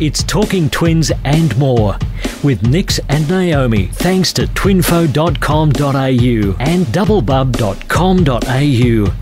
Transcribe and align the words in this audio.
It's 0.00 0.22
Talking 0.24 0.68
Twins 0.70 1.12
and 1.24 1.56
more 1.58 1.96
with 2.42 2.66
Nix 2.66 2.98
and 3.08 3.28
Naomi 3.28 3.86
thanks 3.86 4.32
to 4.34 4.42
twinfo.com.au 4.46 6.56
and 6.60 6.86
doublebub.com.au. 6.86 9.12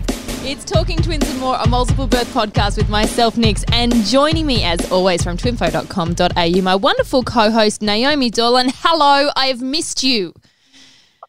It's 0.43 0.65
Talking 0.65 0.97
Twins 0.97 1.29
and 1.29 1.39
More, 1.39 1.55
a 1.63 1.67
multiple 1.69 2.07
birth 2.07 2.33
podcast 2.33 2.75
with 2.77 2.89
myself, 2.89 3.37
Nix, 3.37 3.63
and 3.71 3.93
joining 4.05 4.47
me 4.47 4.63
as 4.63 4.91
always 4.91 5.23
from 5.23 5.37
twinfo.com.au, 5.37 6.61
my 6.63 6.75
wonderful 6.75 7.21
co 7.23 7.51
host, 7.51 7.81
Naomi 7.83 8.29
Dolan. 8.31 8.69
Hello, 8.77 9.29
I 9.35 9.45
have 9.47 9.61
missed 9.61 10.03
you. 10.03 10.33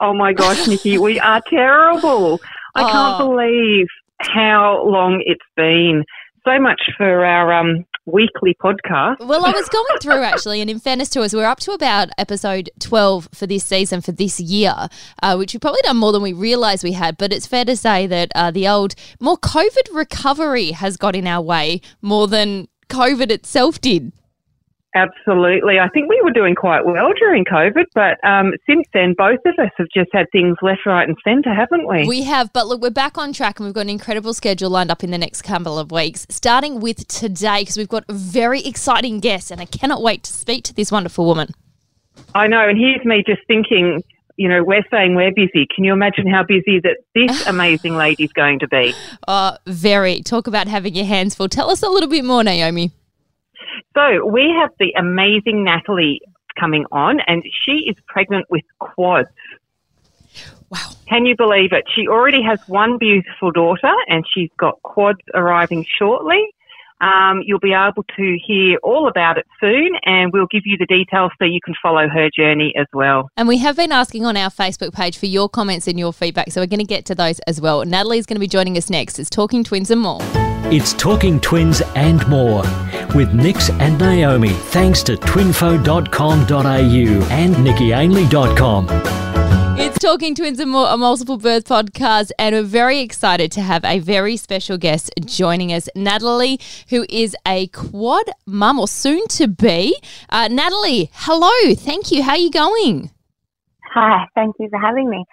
Oh 0.00 0.14
my 0.14 0.32
gosh, 0.32 0.66
Nicky, 0.66 0.96
we 0.98 1.20
are 1.20 1.42
terrible. 1.50 2.40
I 2.74 2.90
can't 2.90 3.20
Oh. 3.20 3.28
believe 3.28 3.86
how 4.20 4.82
long 4.86 5.22
it's 5.26 5.44
been. 5.56 6.04
So 6.44 6.58
much 6.58 6.80
for 6.96 7.24
our 7.24 7.52
um, 7.52 7.84
weekly 8.06 8.56
podcast. 8.60 9.20
Well, 9.20 9.44
I 9.44 9.52
was 9.52 9.68
going 9.68 9.98
through 10.00 10.22
actually, 10.22 10.60
and 10.60 10.68
in 10.68 10.78
fairness 10.78 11.08
to 11.10 11.22
us, 11.22 11.34
we're 11.34 11.44
up 11.44 11.60
to 11.60 11.72
about 11.72 12.08
episode 12.18 12.70
12 12.80 13.28
for 13.32 13.46
this 13.46 13.64
season, 13.64 14.00
for 14.00 14.12
this 14.12 14.40
year, 14.40 14.88
uh, 15.22 15.36
which 15.36 15.54
we've 15.54 15.60
probably 15.60 15.82
done 15.82 15.96
more 15.96 16.12
than 16.12 16.22
we 16.22 16.32
realised 16.32 16.82
we 16.84 16.92
had. 16.92 17.16
But 17.16 17.32
it's 17.32 17.46
fair 17.46 17.64
to 17.64 17.76
say 17.76 18.06
that 18.06 18.32
uh, 18.34 18.50
the 18.50 18.68
old, 18.68 18.94
more 19.20 19.38
COVID 19.38 19.94
recovery 19.94 20.72
has 20.72 20.96
got 20.96 21.14
in 21.14 21.26
our 21.26 21.42
way 21.42 21.80
more 22.00 22.26
than 22.26 22.68
COVID 22.88 23.30
itself 23.30 23.80
did. 23.80 24.12
Absolutely. 24.94 25.78
I 25.78 25.88
think 25.88 26.10
we 26.10 26.20
were 26.22 26.32
doing 26.32 26.54
quite 26.54 26.84
well 26.84 27.12
during 27.18 27.44
COVID, 27.46 27.86
but 27.94 28.22
um, 28.28 28.52
since 28.66 28.86
then, 28.92 29.14
both 29.16 29.38
of 29.46 29.54
us 29.58 29.70
have 29.78 29.86
just 29.94 30.10
had 30.12 30.26
things 30.32 30.56
left, 30.60 30.84
right, 30.84 31.08
and 31.08 31.16
centre, 31.24 31.54
haven't 31.54 31.88
we? 31.88 32.06
We 32.06 32.22
have, 32.24 32.52
but 32.52 32.66
look, 32.66 32.82
we're 32.82 32.90
back 32.90 33.16
on 33.16 33.32
track 33.32 33.58
and 33.58 33.66
we've 33.66 33.74
got 33.74 33.82
an 33.82 33.90
incredible 33.90 34.34
schedule 34.34 34.68
lined 34.68 34.90
up 34.90 35.02
in 35.02 35.10
the 35.10 35.18
next 35.18 35.42
couple 35.42 35.78
of 35.78 35.90
weeks, 35.90 36.26
starting 36.28 36.80
with 36.80 37.08
today, 37.08 37.62
because 37.62 37.78
we've 37.78 37.88
got 37.88 38.04
a 38.08 38.12
very 38.12 38.62
exciting 38.62 39.20
guest, 39.20 39.50
and 39.50 39.62
I 39.62 39.64
cannot 39.64 40.02
wait 40.02 40.24
to 40.24 40.32
speak 40.32 40.64
to 40.64 40.74
this 40.74 40.92
wonderful 40.92 41.24
woman. 41.24 41.54
I 42.34 42.46
know, 42.46 42.68
and 42.68 42.76
here's 42.76 43.04
me 43.06 43.24
just 43.26 43.40
thinking, 43.46 44.02
you 44.36 44.48
know, 44.48 44.62
we're 44.62 44.84
saying 44.90 45.14
we're 45.14 45.32
busy. 45.32 45.66
Can 45.74 45.84
you 45.84 45.94
imagine 45.94 46.26
how 46.26 46.42
busy 46.42 46.80
that 46.80 46.98
this 47.14 47.46
amazing 47.46 47.96
lady's 47.96 48.32
going 48.34 48.58
to 48.58 48.68
be? 48.68 48.92
Uh, 49.26 49.56
very. 49.66 50.20
Talk 50.20 50.46
about 50.46 50.68
having 50.68 50.94
your 50.94 51.06
hands 51.06 51.34
full. 51.34 51.48
Tell 51.48 51.70
us 51.70 51.82
a 51.82 51.88
little 51.88 52.10
bit 52.10 52.26
more, 52.26 52.44
Naomi. 52.44 52.92
So 53.94 54.26
we 54.26 54.54
have 54.58 54.70
the 54.78 54.92
amazing 54.98 55.64
Natalie 55.64 56.20
coming 56.58 56.84
on, 56.92 57.20
and 57.26 57.42
she 57.64 57.84
is 57.88 57.96
pregnant 58.06 58.46
with 58.50 58.64
quads. 58.78 59.28
Wow. 60.70 60.78
Can 61.06 61.26
you 61.26 61.36
believe 61.36 61.72
it? 61.72 61.84
She 61.94 62.08
already 62.08 62.42
has 62.42 62.58
one 62.66 62.96
beautiful 62.98 63.50
daughter, 63.50 63.92
and 64.08 64.24
she's 64.32 64.50
got 64.58 64.80
quads 64.82 65.20
arriving 65.34 65.84
shortly. 65.98 66.48
Um, 67.02 67.42
you'll 67.44 67.58
be 67.58 67.72
able 67.72 68.04
to 68.16 68.38
hear 68.46 68.78
all 68.82 69.08
about 69.08 69.36
it 69.36 69.46
soon, 69.60 69.90
and 70.04 70.32
we'll 70.32 70.46
give 70.46 70.62
you 70.64 70.78
the 70.78 70.86
details 70.86 71.32
so 71.38 71.44
you 71.44 71.60
can 71.62 71.74
follow 71.82 72.08
her 72.08 72.30
journey 72.34 72.72
as 72.76 72.86
well. 72.92 73.28
And 73.36 73.48
we 73.48 73.58
have 73.58 73.76
been 73.76 73.90
asking 73.92 74.24
on 74.24 74.36
our 74.36 74.50
Facebook 74.50 74.94
page 74.94 75.18
for 75.18 75.26
your 75.26 75.48
comments 75.48 75.88
and 75.88 75.98
your 75.98 76.12
feedback, 76.12 76.52
so 76.52 76.60
we're 76.60 76.66
going 76.66 76.78
to 76.78 76.86
get 76.86 77.04
to 77.06 77.14
those 77.14 77.40
as 77.40 77.60
well. 77.60 77.84
Natalie's 77.84 78.24
going 78.24 78.36
to 78.36 78.40
be 78.40 78.46
joining 78.46 78.78
us 78.78 78.88
next. 78.88 79.18
It's 79.18 79.28
Talking 79.28 79.64
Twins 79.64 79.90
and 79.90 80.00
more. 80.00 80.20
It's 80.74 80.94
Talking 80.94 81.38
Twins 81.38 81.82
and 81.96 82.26
more 82.28 82.62
with 83.14 83.34
Nix 83.34 83.68
and 83.68 83.98
Naomi 83.98 84.48
thanks 84.48 85.02
to 85.02 85.16
twinfo.com.au 85.18 85.84
and 87.30 87.54
nickyainley.com. 87.56 88.86
It's 89.78 89.98
Talking 89.98 90.34
Twins 90.34 90.58
and 90.60 90.70
More, 90.70 90.88
a 90.88 90.96
multiple 90.96 91.36
birth 91.36 91.66
podcast, 91.66 92.30
and 92.38 92.54
we're 92.54 92.62
very 92.62 93.00
excited 93.00 93.52
to 93.52 93.60
have 93.60 93.84
a 93.84 93.98
very 93.98 94.38
special 94.38 94.78
guest 94.78 95.10
joining 95.26 95.74
us, 95.74 95.90
Natalie, 95.94 96.58
who 96.88 97.04
is 97.10 97.36
a 97.46 97.66
quad 97.66 98.30
mum 98.46 98.78
or 98.78 98.88
soon 98.88 99.28
to 99.28 99.48
be. 99.48 99.94
Uh, 100.30 100.48
Natalie, 100.50 101.10
hello, 101.12 101.74
thank 101.74 102.10
you. 102.10 102.22
How 102.22 102.30
are 102.32 102.38
you 102.38 102.50
going? 102.50 103.10
Hi, 103.92 104.24
thank 104.34 104.54
you 104.58 104.70
for 104.70 104.78
having 104.78 105.10
me. 105.10 105.26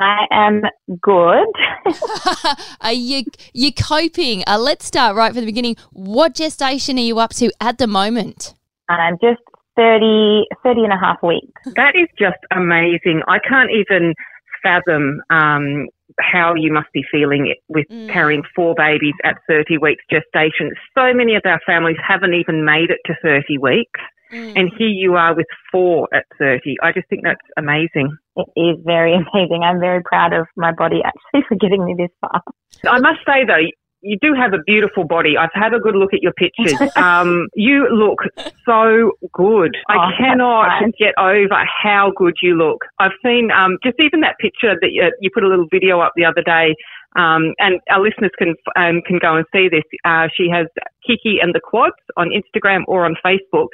I 0.00 0.26
am 0.30 0.62
good. 1.00 1.46
are 2.80 2.92
you 2.92 3.24
you 3.52 3.70
coping? 3.72 4.42
Uh, 4.46 4.58
let's 4.58 4.86
start 4.86 5.14
right 5.14 5.32
from 5.32 5.40
the 5.40 5.46
beginning. 5.46 5.76
What 5.92 6.34
gestation 6.34 6.96
are 6.96 7.02
you 7.02 7.18
up 7.18 7.30
to 7.34 7.52
at 7.60 7.78
the 7.78 7.86
moment? 7.86 8.54
I'm 8.88 9.18
just 9.20 9.40
30, 9.76 10.46
30 10.62 10.84
and 10.84 10.92
a 10.92 10.98
half 10.98 11.22
weeks. 11.22 11.62
That 11.76 11.94
is 11.94 12.08
just 12.18 12.38
amazing. 12.50 13.22
I 13.28 13.38
can't 13.46 13.70
even 13.70 14.14
fathom 14.62 15.20
um, 15.30 15.86
how 16.18 16.54
you 16.54 16.72
must 16.72 16.88
be 16.92 17.02
feeling 17.10 17.54
with 17.68 17.86
Mm. 17.90 18.10
carrying 18.10 18.42
four 18.54 18.74
babies 18.76 19.14
at 19.24 19.36
30 19.48 19.78
weeks 19.78 20.04
gestation. 20.10 20.72
So 20.94 21.12
many 21.14 21.34
of 21.34 21.42
our 21.44 21.60
families 21.66 21.96
haven't 22.06 22.34
even 22.34 22.64
made 22.64 22.90
it 22.90 23.00
to 23.06 23.14
30 23.22 23.58
weeks. 23.58 24.00
Mm. 24.32 24.56
And 24.58 24.70
here 24.78 24.88
you 24.88 25.14
are 25.14 25.34
with 25.34 25.46
four 25.72 26.08
at 26.14 26.24
30. 26.38 26.76
I 26.82 26.92
just 26.92 27.08
think 27.08 27.22
that's 27.24 27.40
amazing. 27.56 28.16
It 28.36 28.46
is 28.56 28.76
very 28.84 29.14
amazing. 29.14 29.62
I'm 29.64 29.80
very 29.80 30.02
proud 30.02 30.32
of 30.32 30.46
my 30.56 30.72
body 30.72 31.00
actually 31.04 31.44
for 31.48 31.56
getting 31.56 31.84
me 31.84 31.94
this 31.98 32.10
far. 32.20 32.42
I 32.88 32.98
must 33.00 33.20
say 33.26 33.44
though, 33.46 33.66
you 34.02 34.16
do 34.22 34.32
have 34.32 34.54
a 34.54 34.58
beautiful 34.66 35.04
body. 35.04 35.36
I've 35.36 35.50
had 35.52 35.74
a 35.74 35.78
good 35.78 35.94
look 35.94 36.14
at 36.14 36.22
your 36.22 36.32
pictures. 36.32 36.74
Um, 36.96 37.48
you 37.54 37.86
look 37.92 38.20
so 38.64 39.12
good. 39.34 39.76
I 39.88 39.96
Oh, 39.96 40.00
that's 40.08 40.16
cannot 40.18 40.68
kind. 40.80 40.94
get 40.98 41.14
over 41.18 41.64
how 41.82 42.10
good 42.16 42.34
you 42.42 42.54
look. 42.56 42.78
I've 42.98 43.12
seen 43.24 43.50
um, 43.50 43.76
just 43.84 43.96
even 44.00 44.20
that 44.20 44.36
picture 44.38 44.74
that 44.80 44.90
you, 44.92 45.12
you 45.20 45.28
put 45.34 45.44
a 45.44 45.48
little 45.48 45.66
video 45.70 46.00
up 46.00 46.12
the 46.16 46.24
other 46.24 46.42
day. 46.42 46.74
Um, 47.16 47.54
and 47.58 47.80
our 47.90 48.00
listeners 48.00 48.30
can 48.38 48.54
um, 48.76 49.02
can 49.06 49.18
go 49.18 49.36
and 49.36 49.46
see 49.52 49.68
this. 49.68 49.82
Uh, 50.04 50.28
she 50.36 50.48
has 50.52 50.66
Kiki 51.04 51.38
and 51.42 51.54
the 51.54 51.60
quads 51.60 51.98
on 52.16 52.30
Instagram 52.30 52.82
or 52.86 53.04
on 53.04 53.16
Facebook. 53.24 53.68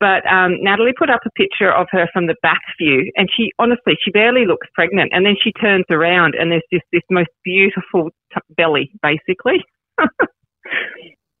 But 0.00 0.26
um, 0.26 0.56
Natalie 0.62 0.94
put 0.98 1.10
up 1.10 1.20
a 1.26 1.30
picture 1.30 1.72
of 1.72 1.86
her 1.90 2.08
from 2.12 2.26
the 2.26 2.36
back 2.42 2.62
view, 2.80 3.10
and 3.16 3.28
she 3.34 3.50
honestly 3.58 3.94
she 4.02 4.10
barely 4.10 4.46
looks 4.46 4.68
pregnant. 4.74 5.12
And 5.12 5.26
then 5.26 5.36
she 5.42 5.52
turns 5.52 5.84
around, 5.90 6.34
and 6.38 6.50
there's 6.50 6.62
just 6.72 6.86
this 6.92 7.02
most 7.10 7.30
beautiful 7.44 8.10
t- 8.32 8.40
belly, 8.56 8.90
basically. 9.02 9.64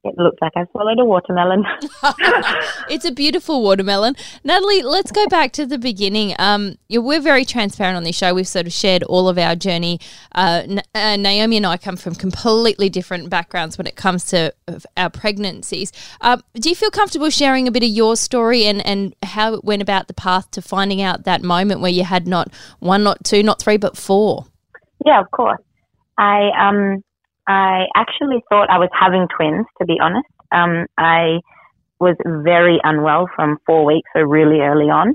It 0.04 0.14
looks 0.16 0.38
like 0.40 0.52
I 0.54 0.64
swallowed 0.70 1.00
a 1.00 1.04
watermelon. 1.04 1.64
it's 2.88 3.04
a 3.04 3.10
beautiful 3.10 3.62
watermelon. 3.62 4.14
Natalie, 4.44 4.82
let's 4.82 5.10
go 5.10 5.26
back 5.26 5.52
to 5.54 5.66
the 5.66 5.76
beginning. 5.76 6.36
Um, 6.38 6.76
yeah, 6.88 7.00
we're 7.00 7.20
very 7.20 7.44
transparent 7.44 7.96
on 7.96 8.04
this 8.04 8.16
show. 8.16 8.32
We've 8.32 8.46
sort 8.46 8.66
of 8.66 8.72
shared 8.72 9.02
all 9.02 9.28
of 9.28 9.38
our 9.38 9.56
journey. 9.56 9.98
Uh, 10.32 10.62
N- 10.64 10.82
uh, 10.94 11.16
Naomi 11.16 11.56
and 11.56 11.66
I 11.66 11.78
come 11.78 11.96
from 11.96 12.14
completely 12.14 12.88
different 12.88 13.28
backgrounds 13.28 13.76
when 13.76 13.88
it 13.88 13.96
comes 13.96 14.24
to 14.26 14.54
uh, 14.68 14.78
our 14.96 15.10
pregnancies. 15.10 15.92
Um, 16.20 16.44
do 16.54 16.68
you 16.68 16.76
feel 16.76 16.90
comfortable 16.90 17.28
sharing 17.28 17.66
a 17.66 17.72
bit 17.72 17.82
of 17.82 17.90
your 17.90 18.14
story 18.14 18.66
and, 18.66 18.84
and 18.86 19.16
how 19.24 19.54
it 19.54 19.64
went 19.64 19.82
about 19.82 20.06
the 20.06 20.14
path 20.14 20.50
to 20.52 20.62
finding 20.62 21.02
out 21.02 21.24
that 21.24 21.42
moment 21.42 21.80
where 21.80 21.90
you 21.90 22.04
had 22.04 22.28
not 22.28 22.52
one, 22.78 23.02
not 23.02 23.24
two, 23.24 23.42
not 23.42 23.60
three, 23.60 23.76
but 23.76 23.96
four? 23.96 24.46
yeah, 25.04 25.20
of 25.20 25.30
course. 25.30 25.60
I 26.16 26.50
um 26.58 27.02
I 27.48 27.86
actually 27.96 28.44
thought 28.48 28.70
I 28.70 28.78
was 28.78 28.90
having 28.92 29.26
twins, 29.34 29.66
to 29.78 29.86
be 29.86 29.96
honest. 30.00 30.28
Um, 30.52 30.86
I 30.98 31.40
was 31.98 32.14
very 32.44 32.78
unwell 32.84 33.28
from 33.34 33.56
four 33.66 33.84
weeks, 33.86 34.08
so 34.14 34.20
really 34.20 34.60
early 34.60 34.90
on. 34.90 35.14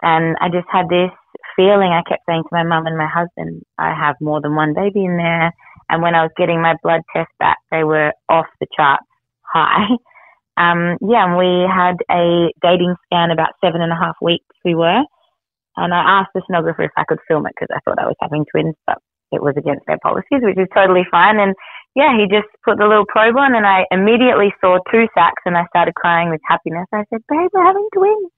And 0.00 0.36
I 0.40 0.48
just 0.48 0.68
had 0.70 0.88
this 0.88 1.10
feeling. 1.56 1.90
I 1.90 2.02
kept 2.08 2.22
saying 2.28 2.44
to 2.44 2.48
my 2.52 2.62
mum 2.62 2.86
and 2.86 2.96
my 2.96 3.08
husband, 3.08 3.62
I 3.76 3.92
have 3.92 4.14
more 4.20 4.40
than 4.40 4.54
one 4.54 4.72
baby 4.72 5.04
in 5.04 5.16
there. 5.16 5.52
And 5.90 6.00
when 6.00 6.14
I 6.14 6.22
was 6.22 6.30
getting 6.36 6.62
my 6.62 6.76
blood 6.82 7.00
test 7.14 7.30
back, 7.40 7.58
they 7.72 7.82
were 7.82 8.12
off 8.28 8.46
the 8.60 8.66
charts 8.74 9.04
high. 9.42 9.86
Um, 10.58 10.98
yeah, 11.00 11.22
and 11.22 11.38
we 11.38 11.70
had 11.70 12.02
a 12.10 12.50
dating 12.60 12.96
scan 13.06 13.30
about 13.30 13.54
seven 13.64 13.80
and 13.80 13.92
a 13.92 13.94
half 13.94 14.16
weeks 14.20 14.44
we 14.64 14.74
were. 14.74 15.04
And 15.76 15.94
I 15.94 16.18
asked 16.18 16.30
the 16.34 16.42
sonographer 16.50 16.84
if 16.84 16.90
I 16.96 17.04
could 17.06 17.20
film 17.28 17.46
it 17.46 17.52
because 17.54 17.72
I 17.72 17.78
thought 17.84 18.02
I 18.02 18.06
was 18.06 18.16
having 18.20 18.44
twins, 18.50 18.74
but 18.84 18.98
it 19.32 19.42
was 19.42 19.54
against 19.56 19.86
their 19.86 19.98
policies, 20.02 20.40
which 20.42 20.58
is 20.58 20.68
totally 20.74 21.04
fine. 21.10 21.38
And 21.38 21.54
yeah, 21.94 22.16
he 22.16 22.28
just 22.28 22.48
put 22.64 22.78
the 22.78 22.86
little 22.86 23.06
probe 23.08 23.36
on 23.36 23.54
and 23.54 23.66
I 23.66 23.84
immediately 23.90 24.52
saw 24.60 24.78
two 24.90 25.08
sacs 25.14 25.42
and 25.44 25.56
I 25.56 25.66
started 25.68 25.94
crying 25.94 26.30
with 26.30 26.40
happiness. 26.46 26.86
I 26.92 27.04
said, 27.10 27.20
babe, 27.28 27.50
we're 27.52 27.64
having 27.64 27.88
twins. 27.92 28.30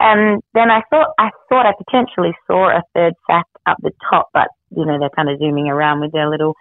And 0.00 0.42
then 0.54 0.70
I 0.70 0.82
thought, 0.88 1.12
I 1.18 1.30
thought 1.48 1.66
I 1.66 1.72
potentially 1.76 2.32
saw 2.46 2.70
a 2.70 2.82
third 2.94 3.14
sac 3.28 3.44
up 3.66 3.76
the 3.82 3.92
top, 4.10 4.28
but 4.32 4.48
you 4.74 4.84
know, 4.84 4.98
they're 4.98 5.14
kind 5.14 5.28
of 5.28 5.38
zooming 5.38 5.68
around 5.68 6.00
with 6.00 6.12
their 6.12 6.28
little 6.28 6.54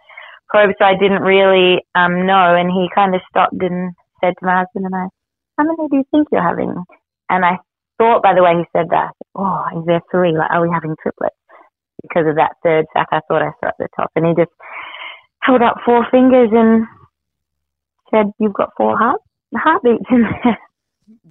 probe. 0.49 0.75
So 0.77 0.85
I 0.85 0.93
didn't 0.99 1.23
really, 1.23 1.81
um, 1.95 2.25
know. 2.25 2.55
And 2.55 2.69
he 2.69 2.89
kind 2.93 3.15
of 3.15 3.21
stopped 3.29 3.61
and 3.61 3.93
said 4.21 4.33
to 4.39 4.45
my 4.45 4.59
husband 4.59 4.85
and 4.85 4.95
I, 4.95 5.07
how 5.57 5.63
many 5.63 5.87
do 5.89 5.97
you 5.97 6.05
think 6.11 6.27
you're 6.31 6.43
having? 6.43 6.73
And 7.29 7.45
I 7.45 7.57
thought 7.97 8.23
by 8.23 8.33
the 8.33 8.43
way 8.43 8.55
he 8.57 8.65
said 8.75 8.89
that, 8.91 9.11
oh, 9.35 9.65
is 9.77 9.85
there 9.85 10.01
three? 10.11 10.35
Like, 10.37 10.51
are 10.51 10.61
we 10.61 10.69
having 10.73 10.95
triplets? 11.01 11.35
Because 12.01 12.27
of 12.27 12.35
that 12.35 12.55
third 12.63 12.85
sac, 12.93 13.07
I 13.11 13.19
thought 13.27 13.41
I 13.41 13.51
saw 13.59 13.69
at 13.69 13.75
the 13.79 13.87
top. 13.95 14.11
And 14.15 14.25
he 14.25 14.33
just 14.33 14.51
held 15.41 15.61
up 15.61 15.77
four 15.85 16.05
fingers 16.11 16.49
and 16.51 16.85
said, 18.11 18.31
you've 18.39 18.53
got 18.53 18.69
four 18.77 18.97
heart, 18.97 19.21
heartbeats 19.55 20.05
in 20.11 20.21
there. 20.21 20.57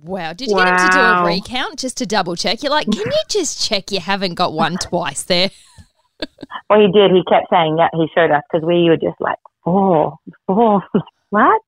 Wow. 0.03 0.33
Did 0.33 0.51
you 0.51 0.57
get 0.57 0.69
him 0.69 0.77
to 0.77 0.93
do 0.93 0.99
a 0.99 1.25
recount 1.25 1.79
just 1.79 1.99
to 1.99 2.07
double 2.07 2.37
check? 2.37 2.63
You're 2.63 2.71
like, 2.71 2.87
can 2.87 3.07
you 3.07 3.23
just 3.29 3.67
check 3.67 3.91
you 3.91 4.01
haven't 4.01 4.35
got 4.35 4.53
one 4.53 4.77
twice 4.77 5.23
there? 5.23 5.51
Well, 6.69 6.81
he 6.81 6.87
did. 6.93 7.13
He 7.13 7.23
kept 7.31 7.47
saying, 7.49 7.79
yeah, 7.79 7.89
he 7.93 8.09
showed 8.15 8.33
us 8.33 8.43
because 8.51 8.67
we 8.67 8.91
were 8.91 8.97
just 8.97 9.19
like, 9.21 9.39
four, 9.65 10.19
four, 10.47 10.83
what? 11.31 11.63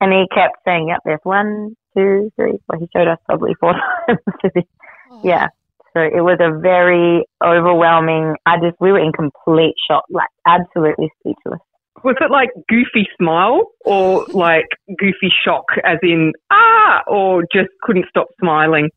And 0.00 0.12
he 0.12 0.26
kept 0.34 0.56
saying, 0.64 0.88
"Yep, 0.88 1.00
there's 1.04 1.20
one, 1.24 1.76
two, 1.96 2.30
three, 2.36 2.58
four. 2.66 2.78
He 2.78 2.88
showed 2.94 3.08
us 3.08 3.18
probably 3.26 3.54
four 3.60 3.74
times. 4.06 4.64
Oh. 5.10 5.20
yeah. 5.24 5.48
So 5.92 6.00
it 6.00 6.22
was 6.22 6.38
a 6.38 6.56
very 6.60 7.24
overwhelming. 7.42 8.36
I 8.46 8.56
just 8.62 8.76
we 8.80 8.92
were 8.92 9.00
in 9.00 9.12
complete 9.12 9.74
shock, 9.88 10.04
like 10.08 10.28
absolutely 10.46 11.10
speechless. 11.18 11.60
Was 12.04 12.16
it 12.20 12.30
like 12.30 12.50
goofy 12.68 13.08
smile 13.18 13.66
or 13.84 14.24
like 14.32 14.68
goofy 14.98 15.32
shock, 15.44 15.64
as 15.84 15.98
in 16.02 16.32
ah, 16.50 17.02
or 17.08 17.42
just 17.52 17.70
couldn't 17.82 18.06
stop 18.08 18.28
smiling? 18.40 18.88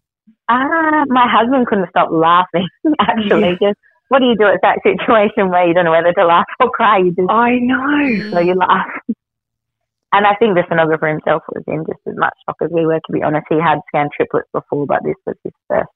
Ah, 0.50 1.04
my 1.08 1.26
husband 1.28 1.66
couldn't 1.68 1.90
stop 1.90 2.10
laughing. 2.12 2.68
Actually, 3.00 3.58
just 3.60 3.80
what 4.10 4.20
do 4.20 4.26
you 4.26 4.36
do 4.38 4.46
at 4.46 4.62
that 4.62 4.80
situation 4.86 5.50
where 5.50 5.68
you 5.68 5.74
don't 5.74 5.86
know 5.86 5.92
whether 5.92 6.14
to 6.14 6.26
laugh 6.26 6.46
or 6.60 6.70
cry? 6.70 7.00
You 7.00 7.10
just 7.10 7.30
I 7.30 7.58
know. 7.58 8.30
so 8.32 8.40
you 8.40 8.54
laugh. 8.54 8.88
And 10.14 10.28
I 10.28 10.36
think 10.38 10.54
the 10.54 10.62
sonographer 10.70 11.10
himself 11.10 11.42
was 11.50 11.64
in 11.66 11.84
just 11.90 12.06
as 12.06 12.14
much 12.16 12.38
shock 12.46 12.58
as 12.62 12.70
we 12.70 12.86
were. 12.86 13.02
To 13.02 13.12
be 13.12 13.24
honest, 13.24 13.48
he 13.50 13.58
had 13.58 13.80
scanned 13.90 14.12
triplets 14.16 14.48
before, 14.54 14.86
but 14.86 15.02
this 15.04 15.18
was 15.26 15.36
his 15.44 15.54
first 15.68 15.90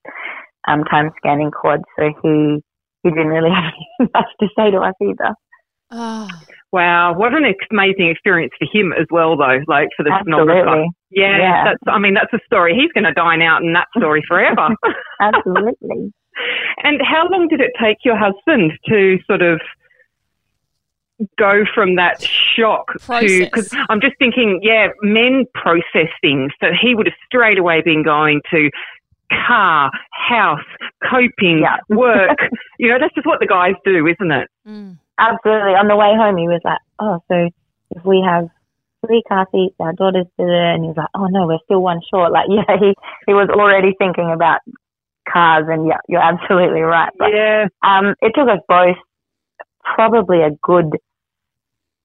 um, 0.68 0.84
time 0.86 1.12
scanning 1.18 1.52
quads, 1.52 1.84
so 1.98 2.10
he 2.22 2.60
he 3.04 3.10
didn't 3.10 3.28
really 3.28 3.50
have 3.56 3.74
anything 4.00 4.12
much 4.14 4.30
to 4.40 4.48
say 4.58 4.72
to 4.72 4.78
us 4.78 4.94
either. 5.02 5.34
Oh, 5.92 6.28
Wow, 6.74 7.14
what 7.18 7.34
an 7.34 7.46
amazing 7.72 8.10
experience 8.10 8.52
for 8.60 8.68
him 8.78 8.92
as 8.92 9.06
well, 9.10 9.38
though. 9.38 9.60
Like 9.68 9.88
for 9.96 10.04
the 10.04 10.10
sonographer. 10.10 10.60
Absolutely, 10.68 10.90
Yeah, 11.12 11.38
Yeah. 11.38 11.64
that's. 11.64 11.80
I 11.88 11.98
mean, 11.98 12.14
that's 12.14 12.34
a 12.34 12.40
story. 12.46 12.76
He's 12.76 12.92
going 12.92 13.06
to 13.06 13.14
dine 13.14 13.42
out 13.42 13.62
in 13.64 13.72
that 13.74 13.88
story 13.98 14.22
forever. 14.28 14.70
absolutely. 15.22 16.12
and 16.84 17.02
how 17.02 17.28
long 17.32 17.48
did 17.48 17.62
it 17.62 17.72
take 17.82 17.98
your 18.04 18.18
husband 18.18 18.74
to 18.90 19.18
sort 19.28 19.42
of 19.42 19.62
go 21.40 21.64
from 21.74 21.96
that 21.96 22.22
shock 22.22 22.92
to? 23.22 23.46
Because 23.46 23.74
I'm 23.90 24.02
just 24.02 24.16
thinking, 24.20 24.60
yeah, 24.62 24.90
men 25.02 25.46
process 25.54 26.10
things, 26.22 26.52
so 26.62 26.68
he 26.80 26.94
would 26.96 27.08
have 27.08 27.16
straight 27.26 27.58
away 27.58 27.82
been 27.82 28.04
going 28.04 28.42
to 28.52 28.70
car, 29.32 29.92
house, 30.12 30.60
coping, 31.10 31.60
Yeah. 31.62 31.78
work. 31.90 32.38
you 32.80 32.90
know, 32.90 32.98
that's 33.00 33.14
just 33.16 33.26
what 33.28 33.40
the 33.40 33.48
guys 33.48 33.74
do, 33.86 34.06
isn't 34.08 34.32
it? 34.32 34.48
mm. 34.68 34.98
Absolutely. 35.20 35.74
On 35.74 35.88
the 35.88 35.96
way 35.96 36.14
home, 36.16 36.38
he 36.38 36.48
was 36.48 36.62
like, 36.64 36.78
"Oh, 37.00 37.18
so 37.28 37.50
if 37.96 38.06
we 38.06 38.22
have 38.24 38.50
three 39.04 39.24
car 39.28 39.48
seats, 39.52 39.74
our 39.80 39.94
daughter's 39.94 40.28
there," 40.38 40.74
and 40.74 40.84
he 40.84 40.90
was 40.90 40.98
like, 40.98 41.10
"Oh 41.16 41.26
no, 41.26 41.48
we're 41.48 41.58
still 41.66 41.82
one 41.82 42.02
short." 42.14 42.32
Like, 42.32 42.46
yeah, 42.50 42.78
he 42.80 42.94
he 43.26 43.34
was 43.34 43.50
already 43.50 43.96
thinking 43.98 44.30
about 44.32 44.60
cars, 45.28 45.66
and 45.70 45.88
yeah, 45.88 45.98
you're 46.08 46.22
absolutely 46.22 46.82
right. 46.82 47.10
But 47.18 47.30
yeah. 47.34 47.66
um, 47.84 48.14
it 48.22 48.34
took 48.36 48.48
us 48.48 48.60
both 48.70 48.96
probably 49.96 50.42
a 50.44 50.52
good 50.62 50.92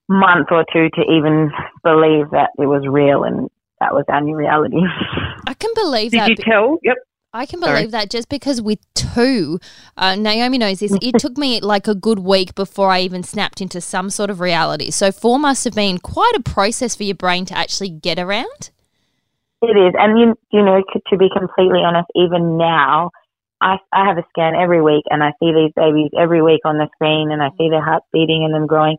month 0.09 0.49
or 0.51 0.65
two 0.73 0.89
to 0.95 1.03
even 1.03 1.51
believe 1.85 2.31
that 2.31 2.51
it 2.59 2.67
was 2.67 2.83
real 2.89 3.25
and 3.25 3.49
that 3.81 3.93
was 3.95 4.05
our 4.09 4.21
new 4.21 4.37
reality. 4.37 4.79
I 5.47 5.55
can 5.55 5.71
believe 5.75 6.11
Did 6.13 6.21
that. 6.21 6.29
you 6.31 6.37
be- 6.37 6.43
tell? 6.45 6.79
Yep. 6.83 6.97
I 7.35 7.47
can 7.47 7.61
Sorry. 7.61 7.77
believe 7.77 7.91
that 7.93 8.11
just 8.11 8.29
because 8.29 8.61
with 8.61 8.79
two, 8.95 9.59
uh, 9.97 10.17
Naomi 10.17 10.59
knows 10.59 10.81
this, 10.81 10.95
it 11.01 11.19
took 11.19 11.39
me 11.39 11.61
like 11.61 11.89
a 11.89 11.95
good 11.95 12.19
week 12.19 12.55
before 12.55 12.91
I 12.91 13.01
even 13.01 13.23
snapped 13.23 13.63
into 13.63 13.81
some 13.81 14.11
sort 14.11 14.29
of 14.29 14.41
reality. 14.41 14.91
So 14.91 15.11
four 15.11 15.39
must 15.39 15.65
have 15.65 15.75
been 15.75 15.99
quite 15.99 16.35
a 16.37 16.43
process 16.43 16.95
for 16.95 17.05
your 17.05 17.15
brain 17.15 17.47
to 17.47 17.57
actually 17.57 17.89
get 17.89 18.19
around. 18.19 18.71
It 19.63 19.79
is, 19.79 19.95
and 19.97 20.19
you 20.19 20.35
you 20.53 20.63
know 20.63 20.83
to 21.09 21.17
be 21.17 21.29
completely 21.35 21.81
honest, 21.87 22.09
even 22.17 22.59
now, 22.59 23.11
I 23.61 23.77
I 23.93 24.07
have 24.07 24.19
a 24.19 24.25
scan 24.31 24.55
every 24.55 24.83
week, 24.83 25.05
and 25.09 25.23
I 25.23 25.31
see 25.39 25.53
these 25.55 25.73
babies 25.77 26.11
every 26.19 26.43
week 26.43 26.63
on 26.65 26.79
the 26.79 26.89
screen, 26.97 27.31
and 27.31 27.41
I 27.41 27.51
see 27.57 27.71
their 27.71 27.83
hearts 27.83 28.05
beating 28.13 28.43
and 28.45 28.53
them 28.53 28.67
growing, 28.67 28.97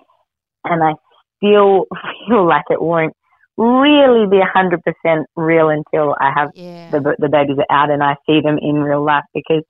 and 0.63 0.81
I 0.81 0.93
still 1.37 1.85
feel 2.27 2.47
like 2.47 2.63
it 2.69 2.81
won't 2.81 3.13
really 3.57 4.27
be 4.27 4.37
a 4.37 4.49
hundred 4.51 4.81
percent 4.83 5.27
real 5.35 5.69
until 5.69 6.15
I 6.19 6.31
have 6.35 6.49
Yeah. 6.55 6.89
the 6.91 7.15
the 7.19 7.29
babies 7.29 7.57
are 7.57 7.75
out 7.75 7.89
and 7.91 8.03
I 8.03 8.15
see 8.25 8.41
them 8.41 8.57
in 8.61 8.81
real 8.81 9.03
life 9.03 9.25
because 9.33 9.63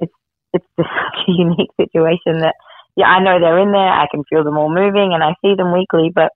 it's 0.00 0.12
it's 0.52 0.66
just 0.78 0.88
such 0.94 1.28
a 1.28 1.32
unique 1.32 1.70
situation 1.76 2.40
that 2.40 2.54
yeah 2.96 3.06
I 3.06 3.22
know 3.22 3.38
they're 3.38 3.58
in 3.58 3.72
there, 3.72 3.80
I 3.88 4.06
can 4.10 4.24
feel 4.28 4.44
them 4.44 4.58
all 4.58 4.72
moving, 4.72 5.12
and 5.14 5.22
I 5.22 5.34
see 5.42 5.54
them 5.56 5.72
weekly, 5.72 6.10
but 6.14 6.32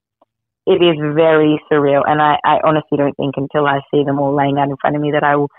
it 0.67 0.81
is 0.81 0.97
very 1.13 1.61
surreal. 1.71 2.01
And 2.07 2.21
I, 2.21 2.37
I 2.43 2.59
honestly 2.63 2.97
don't 2.97 3.15
think 3.15 3.35
until 3.37 3.67
I 3.67 3.81
see 3.91 4.03
them 4.03 4.19
all 4.19 4.35
laying 4.35 4.57
out 4.57 4.69
in 4.69 4.77
front 4.81 4.95
of 4.95 5.01
me 5.01 5.11
that 5.11 5.23
I 5.23 5.35
will 5.35 5.49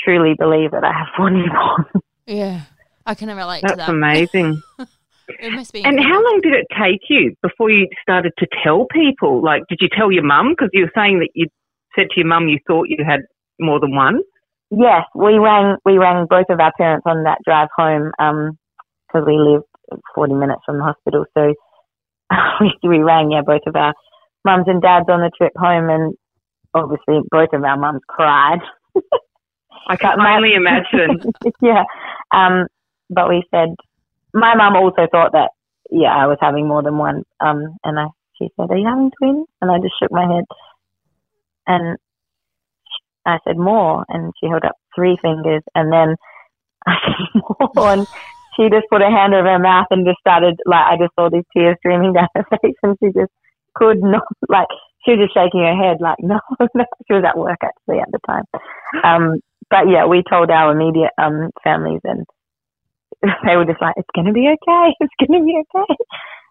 truly 0.00 0.34
believe 0.38 0.72
that 0.72 0.84
I 0.84 0.92
have 0.92 1.06
four 1.16 1.30
newborns. 1.30 2.00
Yeah. 2.26 2.62
I 3.06 3.14
can 3.14 3.34
relate 3.34 3.62
to 3.62 3.68
that. 3.68 3.78
That's 3.78 3.88
amazing. 3.88 4.62
It 5.40 5.52
must 5.52 5.72
be. 5.72 5.84
And 5.84 5.98
how 6.00 6.22
long 6.22 6.40
did 6.42 6.54
it 6.54 6.66
take 6.80 7.00
you 7.08 7.34
before 7.42 7.70
you 7.70 7.86
started 8.02 8.32
to 8.38 8.46
tell 8.64 8.86
people? 8.90 9.42
Like, 9.42 9.62
did 9.68 9.78
you 9.80 9.88
tell 9.94 10.10
your 10.10 10.24
mum? 10.24 10.50
Because 10.52 10.70
you 10.72 10.84
were 10.84 10.92
saying 10.94 11.18
that 11.20 11.30
you 11.34 11.46
said 11.94 12.06
to 12.10 12.20
your 12.20 12.26
mum 12.26 12.48
you 12.48 12.58
thought 12.66 12.86
you 12.88 13.04
had 13.06 13.20
more 13.60 13.80
than 13.80 13.94
one. 13.94 14.20
yes, 14.70 15.04
we 15.14 15.38
rang 15.38 15.76
we 15.84 15.98
rang 15.98 16.26
both 16.28 16.46
of 16.50 16.60
our 16.60 16.72
parents 16.78 17.04
on 17.06 17.24
that 17.24 17.38
drive 17.44 17.68
home 17.76 18.10
because 19.06 19.26
we 19.26 19.36
lived 19.38 19.64
40 20.14 20.34
minutes 20.34 20.60
from 20.66 20.78
the 20.78 20.84
hospital. 20.84 21.24
So 21.36 21.54
we, 22.60 22.74
we 22.88 22.98
rang, 22.98 23.32
yeah, 23.32 23.42
both 23.44 23.62
of 23.66 23.74
our 23.76 23.94
mums 24.44 24.64
and 24.68 24.80
dads 24.82 25.06
on 25.08 25.20
the 25.20 25.30
trip 25.36 25.52
home, 25.56 25.88
and 25.88 26.14
obviously 26.74 27.20
both 27.30 27.48
of 27.52 27.64
our 27.64 27.76
mums 27.78 28.00
cried. 28.08 28.60
I 29.88 29.96
can 29.96 30.10
But 30.16 30.18
my- 30.18 30.36
only 30.36 30.54
imagine. 30.54 31.32
yeah. 31.62 31.84
Um, 32.30 32.66
but 33.10 33.28
we 33.28 33.42
said, 33.50 33.74
my 34.34 34.54
mum 34.54 34.76
also 34.76 35.06
thought 35.10 35.32
that, 35.32 35.50
yeah, 35.90 36.14
I 36.14 36.26
was 36.26 36.38
having 36.40 36.68
more 36.68 36.82
than 36.82 36.98
one. 36.98 37.24
Um, 37.40 37.76
and 37.84 37.98
I, 37.98 38.06
she 38.36 38.48
said, 38.56 38.70
are 38.70 38.76
you 38.76 38.86
having 38.86 39.10
twins? 39.18 39.46
And 39.60 39.70
I 39.70 39.78
just 39.78 39.94
shook 40.00 40.12
my 40.12 40.26
head. 40.26 40.44
And 41.66 41.96
I 43.26 43.38
said, 43.46 43.56
more. 43.56 44.04
And 44.08 44.32
she 44.38 44.48
held 44.48 44.64
up 44.64 44.76
three 44.94 45.16
fingers. 45.22 45.62
And 45.74 45.92
then 45.92 46.16
I 46.86 46.94
said, 47.04 47.42
more. 47.74 47.92
And 47.92 48.06
she 48.56 48.68
just 48.68 48.88
put 48.90 49.02
her 49.02 49.10
hand 49.10 49.34
over 49.34 49.48
her 49.48 49.58
mouth 49.58 49.86
and 49.90 50.06
just 50.06 50.20
started, 50.20 50.58
like, 50.66 50.84
I 50.84 50.96
just 50.98 51.14
saw 51.18 51.30
these 51.30 51.48
tears 51.56 51.76
streaming 51.78 52.12
down 52.16 52.28
her 52.34 52.44
face. 52.62 52.76
And 52.82 52.96
she 53.02 53.06
just 53.08 53.32
could 53.74 54.02
not, 54.02 54.26
like, 54.48 54.68
she 55.04 55.12
was 55.12 55.26
just 55.26 55.34
shaking 55.34 55.60
her 55.60 55.76
head, 55.76 55.98
like, 56.00 56.18
no, 56.20 56.40
no. 56.60 56.84
She 57.06 57.14
was 57.14 57.24
at 57.26 57.38
work 57.38 57.58
actually 57.62 58.00
at 58.00 58.10
the 58.12 58.18
time. 58.26 58.44
Um, 59.04 59.40
but 59.70 59.88
yeah, 59.88 60.06
we 60.06 60.22
told 60.28 60.50
our 60.50 60.72
immediate 60.72 61.12
um 61.18 61.50
families, 61.62 62.00
and 62.04 62.26
they 63.46 63.56
were 63.56 63.64
just 63.64 63.80
like, 63.80 63.94
"It's 63.96 64.08
going 64.14 64.26
to 64.26 64.32
be 64.32 64.48
okay. 64.48 64.94
It's 65.00 65.14
going 65.20 65.40
to 65.40 65.44
be 65.46 65.60
okay." 65.76 65.94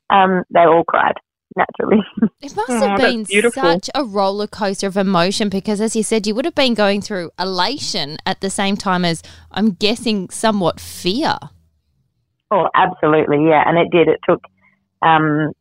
Um, 0.09 0.43
they 0.49 0.61
all 0.61 0.83
cried 0.83 1.15
naturally. 1.55 2.03
It 2.41 2.55
must 2.55 2.69
Oh, 2.69 2.79
have 2.79 2.97
been 2.99 3.25
such 3.25 3.89
a 3.95 4.03
roller 4.03 4.47
coaster 4.47 4.87
of 4.87 4.95
emotion 4.97 5.49
because, 5.49 5.81
as 5.81 5.95
you 5.95 6.03
said, 6.03 6.27
you 6.27 6.35
would 6.35 6.45
have 6.45 6.55
been 6.55 6.73
going 6.75 7.01
through 7.01 7.31
elation 7.39 8.17
at 8.25 8.41
the 8.41 8.49
same 8.49 8.77
time 8.77 9.03
as 9.03 9.23
I'm 9.51 9.71
guessing 9.71 10.29
somewhat 10.29 10.79
fear. 10.79 11.37
oh, 12.51 12.67
absolutely, 12.75 13.45
yeah, 13.47 13.63
and 13.65 13.77
it 13.77 13.89
did. 13.91 14.07
It 14.07 14.19
took 14.27 14.41
um 15.01 15.51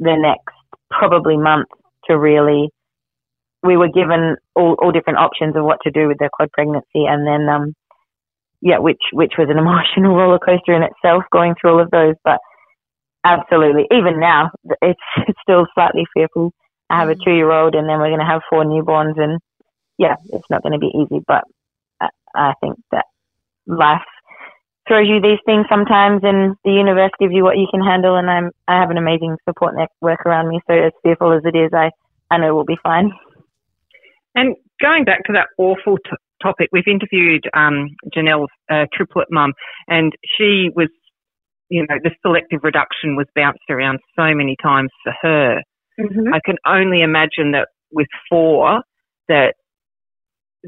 the 0.00 0.16
next 0.16 0.54
probably 0.90 1.36
month 1.36 1.68
to 2.06 2.18
really. 2.18 2.70
We 3.62 3.78
were 3.78 3.88
given 3.88 4.36
all, 4.54 4.76
all 4.78 4.92
different 4.92 5.18
options 5.18 5.56
of 5.56 5.64
what 5.64 5.78
to 5.84 5.90
do 5.90 6.06
with 6.06 6.18
the 6.18 6.28
quad 6.32 6.52
pregnancy, 6.52 7.06
and 7.08 7.26
then 7.26 7.48
um, 7.48 7.72
yeah, 8.64 8.78
which 8.80 9.02
which 9.12 9.34
was 9.38 9.50
an 9.50 9.58
emotional 9.64 10.16
roller 10.16 10.40
coaster 10.40 10.74
in 10.74 10.84
itself, 10.84 11.24
going 11.32 11.54
through 11.60 11.72
all 11.74 11.82
of 11.82 11.92
those. 11.92 12.16
But 12.24 12.40
absolutely, 13.24 13.86
even 13.92 14.20
now, 14.20 14.50
it's 14.82 15.00
it's 15.28 15.40
still 15.42 15.66
slightly 15.74 16.06
fearful. 16.14 16.52
I 16.90 17.00
have 17.00 17.10
a 17.10 17.16
Mm. 17.16 17.24
two 17.24 17.32
year 17.34 17.52
old, 17.52 17.74
and 17.76 17.88
then 17.88 17.98
we're 18.00 18.10
going 18.14 18.20
to 18.20 18.26
have 18.26 18.42
four 18.50 18.64
newborns, 18.64 19.20
and 19.22 19.40
yeah, 19.98 20.16
it's 20.32 20.50
not 20.50 20.62
going 20.62 20.74
to 20.74 20.80
be 20.80 20.92
easy. 20.94 21.22
But 21.26 21.44
I, 22.00 22.08
I 22.34 22.54
think 22.60 22.76
that 22.92 23.06
life 23.66 24.02
throws 24.88 25.08
you 25.08 25.20
these 25.20 25.40
things 25.46 25.66
sometimes, 25.70 26.22
and 26.24 26.56
the 26.64 26.72
universe 26.72 27.12
gives 27.20 27.32
you 27.34 27.44
what 27.44 27.58
you 27.58 27.66
can 27.70 27.82
handle. 27.82 28.16
And 28.16 28.30
I'm 28.30 28.50
I 28.68 28.80
have 28.80 28.90
an 28.90 28.98
amazing 28.98 29.36
support 29.48 29.74
network 29.76 30.26
around 30.26 30.48
me, 30.48 30.60
so 30.68 30.74
as 30.74 30.92
fearful 31.02 31.32
as 31.32 31.42
it 31.44 31.56
is, 31.56 31.72
I 31.74 31.90
I 32.30 32.38
know 32.38 32.54
we'll 32.54 32.64
be 32.64 32.78
fine. 32.82 33.12
And 34.34 34.56
going 34.82 35.04
back 35.04 35.24
to 35.26 35.32
that 35.34 35.48
awful 35.58 35.98
t- 35.98 36.23
topic, 36.44 36.68
we've 36.72 36.86
interviewed 36.86 37.44
um, 37.54 37.88
Janelle's 38.14 38.50
uh, 38.70 38.84
triplet 38.92 39.28
mum, 39.30 39.52
and 39.88 40.12
she 40.36 40.70
was, 40.76 40.88
you 41.70 41.86
know, 41.88 41.96
the 42.02 42.10
selective 42.22 42.60
reduction 42.62 43.16
was 43.16 43.26
bounced 43.34 43.68
around 43.70 43.98
so 44.14 44.34
many 44.34 44.56
times 44.62 44.90
for 45.02 45.14
her. 45.22 45.62
I 46.34 46.40
can 46.44 46.56
only 46.66 47.02
imagine 47.02 47.52
that 47.52 47.68
with 47.92 48.08
four, 48.28 48.82
that 49.28 49.54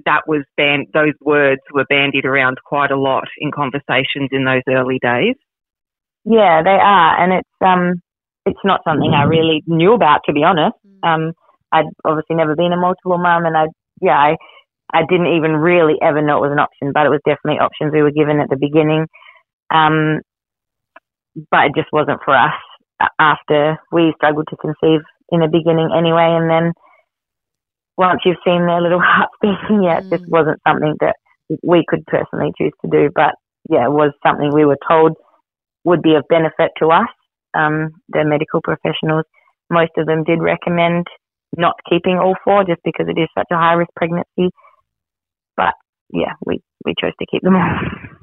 that 0.05 0.23
was 0.27 0.45
band, 0.57 0.87
those 0.93 1.15
words 1.21 1.61
were 1.73 1.87
bandied 1.89 2.25
around 2.25 2.59
quite 2.65 2.91
a 2.91 2.99
lot 2.99 3.25
in 3.39 3.51
conversations 3.51 4.29
in 4.31 4.45
those 4.45 4.63
early 4.69 4.99
days. 5.01 5.35
Yeah, 6.25 6.63
they 6.63 6.71
are, 6.71 7.23
and 7.23 7.33
it's 7.33 7.57
um, 7.65 8.03
it's 8.45 8.65
not 8.65 8.81
something 8.87 9.13
I 9.15 9.25
really 9.25 9.63
knew 9.67 9.95
about, 9.95 10.21
to 10.27 10.33
be 10.33 10.45
honest. 10.45 10.77
Um, 11.03 11.33
I'd 11.73 11.87
obviously 12.05 12.37
never 12.37 12.55
been 12.55 12.73
a 12.73 12.77
multiple 12.77 13.19
mum, 13.19 13.45
and 13.47 13.57
I, 13.57 13.67
yeah, 14.01 14.19
I, 14.19 14.37
I 14.93 15.03
didn't 15.09 15.35
even 15.35 15.53
really 15.53 15.95
ever 16.03 16.23
know 16.23 16.39
it 16.39 16.49
was 16.49 16.53
an 16.53 16.63
option, 16.63 16.93
but 16.93 17.07
it 17.07 17.11
was 17.11 17.21
definitely 17.27 17.61
options 17.61 17.93
we 17.93 18.03
were 18.03 18.13
given 18.15 18.41
at 18.41 18.49
the 18.49 18.57
beginning. 18.57 19.07
Um, 19.73 20.21
but 21.51 21.67
it 21.67 21.73
just 21.77 21.93
wasn't 21.93 22.21
for 22.25 22.37
us. 22.37 22.55
After 23.19 23.77
we 23.93 24.15
struggled 24.17 24.47
to 24.49 24.57
conceive 24.57 25.01
in 25.31 25.41
the 25.41 25.49
beginning 25.49 25.91
anyway. 25.97 26.33
And 26.33 26.51
then 26.51 26.73
once 27.97 28.21
you've 28.25 28.43
seen 28.45 28.67
their 28.67 28.81
little 28.81 29.01
hearts 29.03 29.35
beating, 29.41 29.83
yeah, 29.83 30.01
mm. 30.01 30.07
it 30.07 30.19
just 30.19 30.31
wasn't 30.31 30.61
something 30.67 30.95
that 31.01 31.17
we 31.63 31.85
could 31.89 32.07
personally 32.07 32.53
choose 32.59 32.73
to 32.85 32.91
do. 32.91 33.11
But 33.15 33.35
yeah, 33.71 33.87
it 33.87 33.93
was 33.93 34.13
something 34.25 34.53
we 34.53 34.65
were 34.65 34.79
told 34.89 35.17
would 35.85 36.03
be 36.03 36.15
of 36.15 36.25
benefit 36.29 36.73
to 36.79 36.89
us. 36.89 37.11
Um, 37.55 37.91
the 38.09 38.25
medical 38.25 38.61
professionals, 38.63 39.25
most 39.71 39.93
of 39.97 40.07
them 40.07 40.25
did 40.25 40.41
recommend 40.41 41.07
not 41.57 41.75
keeping 41.89 42.19
all 42.19 42.35
four 42.45 42.65
just 42.65 42.81
because 42.85 43.07
it 43.09 43.19
is 43.19 43.29
such 43.37 43.47
a 43.51 43.57
high 43.57 43.73
risk 43.73 43.91
pregnancy. 43.97 44.51
But 45.57 45.75
yeah, 46.11 46.33
we, 46.45 46.61
we 46.85 46.95
chose 47.01 47.13
to 47.19 47.27
keep 47.31 47.43
them 47.43 47.57
all. 47.57 47.79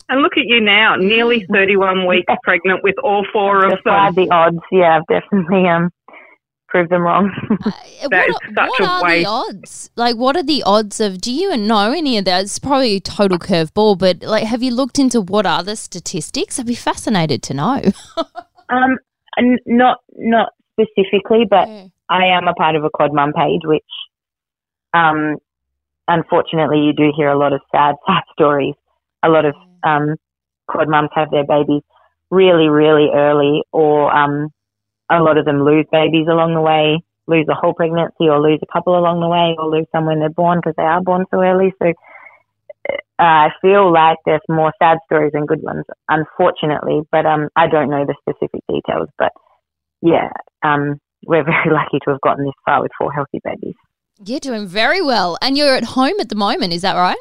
And 0.09 0.21
look 0.21 0.33
at 0.37 0.45
you 0.45 0.61
now, 0.61 0.95
nearly 0.95 1.45
31 1.51 2.07
weeks 2.07 2.33
pregnant 2.43 2.83
with 2.83 2.95
all 3.03 3.25
four 3.31 3.65
of 3.65 3.79
them. 3.83 4.15
the 4.15 4.29
odds, 4.31 4.59
yeah, 4.71 4.99
definitely 5.09 5.67
um, 5.67 5.89
proved 6.67 6.91
them 6.91 7.01
wrong. 7.01 7.31
uh, 7.49 7.71
what, 8.07 8.29
are, 8.49 8.67
what 8.67 8.81
are 8.81 9.15
the 9.15 9.25
odds? 9.25 9.91
Like, 9.95 10.15
what 10.15 10.35
are 10.35 10.43
the 10.43 10.63
odds 10.63 10.99
of? 10.99 11.21
Do 11.21 11.31
you 11.31 11.55
know 11.57 11.91
any 11.91 12.17
of 12.17 12.25
that? 12.25 12.43
It's 12.43 12.59
probably 12.59 12.95
a 12.95 12.99
total 12.99 13.39
curveball, 13.39 13.97
but 13.97 14.23
like, 14.23 14.43
have 14.43 14.63
you 14.63 14.73
looked 14.73 14.99
into 14.99 15.21
what 15.21 15.45
are 15.45 15.63
the 15.63 15.75
statistics? 15.75 16.59
I'd 16.59 16.65
be 16.65 16.75
fascinated 16.75 17.43
to 17.43 17.53
know. 17.53 17.81
um, 18.69 18.97
not 19.65 19.99
not 20.15 20.49
specifically, 20.73 21.45
but 21.49 21.67
yeah. 21.67 21.87
I 22.09 22.25
am 22.25 22.47
a 22.47 22.53
part 22.53 22.75
of 22.75 22.83
a 22.83 22.89
quad 22.89 23.13
mum 23.13 23.33
page, 23.33 23.61
which 23.63 23.83
um, 24.93 25.37
unfortunately 26.07 26.79
you 26.79 26.93
do 26.93 27.11
hear 27.15 27.29
a 27.29 27.37
lot 27.37 27.53
of 27.53 27.61
sad, 27.71 27.95
sad 28.07 28.23
stories. 28.33 28.75
A 29.23 29.29
lot 29.29 29.45
of 29.45 29.55
um, 29.83 30.15
quad 30.67 30.89
mums 30.89 31.09
have 31.15 31.31
their 31.31 31.45
babies 31.45 31.81
really, 32.29 32.67
really 32.67 33.09
early, 33.13 33.63
or 33.71 34.13
um, 34.13 34.49
a 35.11 35.21
lot 35.21 35.37
of 35.37 35.45
them 35.45 35.63
lose 35.63 35.85
babies 35.91 36.27
along 36.27 36.55
the 36.55 36.61
way, 36.61 36.99
lose 37.27 37.45
a 37.49 37.53
whole 37.53 37.73
pregnancy, 37.73 38.27
or 38.27 38.41
lose 38.41 38.59
a 38.61 38.73
couple 38.73 38.97
along 38.97 39.21
the 39.21 39.27
way, 39.27 39.55
or 39.57 39.69
lose 39.69 39.85
some 39.91 40.05
when 40.05 40.19
they're 40.19 40.29
born 40.29 40.59
because 40.59 40.73
they 40.77 40.83
are 40.83 41.01
born 41.01 41.25
so 41.31 41.41
early. 41.41 41.73
So 41.81 41.93
uh, 42.89 43.47
I 43.47 43.49
feel 43.61 43.91
like 43.91 44.17
there's 44.25 44.41
more 44.49 44.73
sad 44.81 44.97
stories 45.05 45.31
than 45.33 45.45
good 45.45 45.61
ones, 45.61 45.85
unfortunately. 46.09 47.01
But 47.11 47.25
um, 47.25 47.49
I 47.55 47.67
don't 47.67 47.89
know 47.89 48.05
the 48.05 48.15
specific 48.21 48.61
details. 48.67 49.09
But 49.17 49.31
yeah, 50.01 50.29
um, 50.63 50.99
we're 51.25 51.43
very 51.53 51.69
lucky 51.71 51.99
to 52.03 52.11
have 52.11 52.21
gotten 52.21 52.45
this 52.45 52.53
far 52.65 52.81
with 52.81 52.91
four 52.97 53.11
healthy 53.13 53.39
babies. 53.43 53.75
You're 54.25 54.39
doing 54.39 54.67
very 54.67 55.01
well. 55.01 55.37
And 55.41 55.57
you're 55.57 55.75
at 55.75 55.83
home 55.83 56.19
at 56.19 56.29
the 56.29 56.35
moment, 56.35 56.73
is 56.73 56.81
that 56.81 56.95
right? 56.95 57.17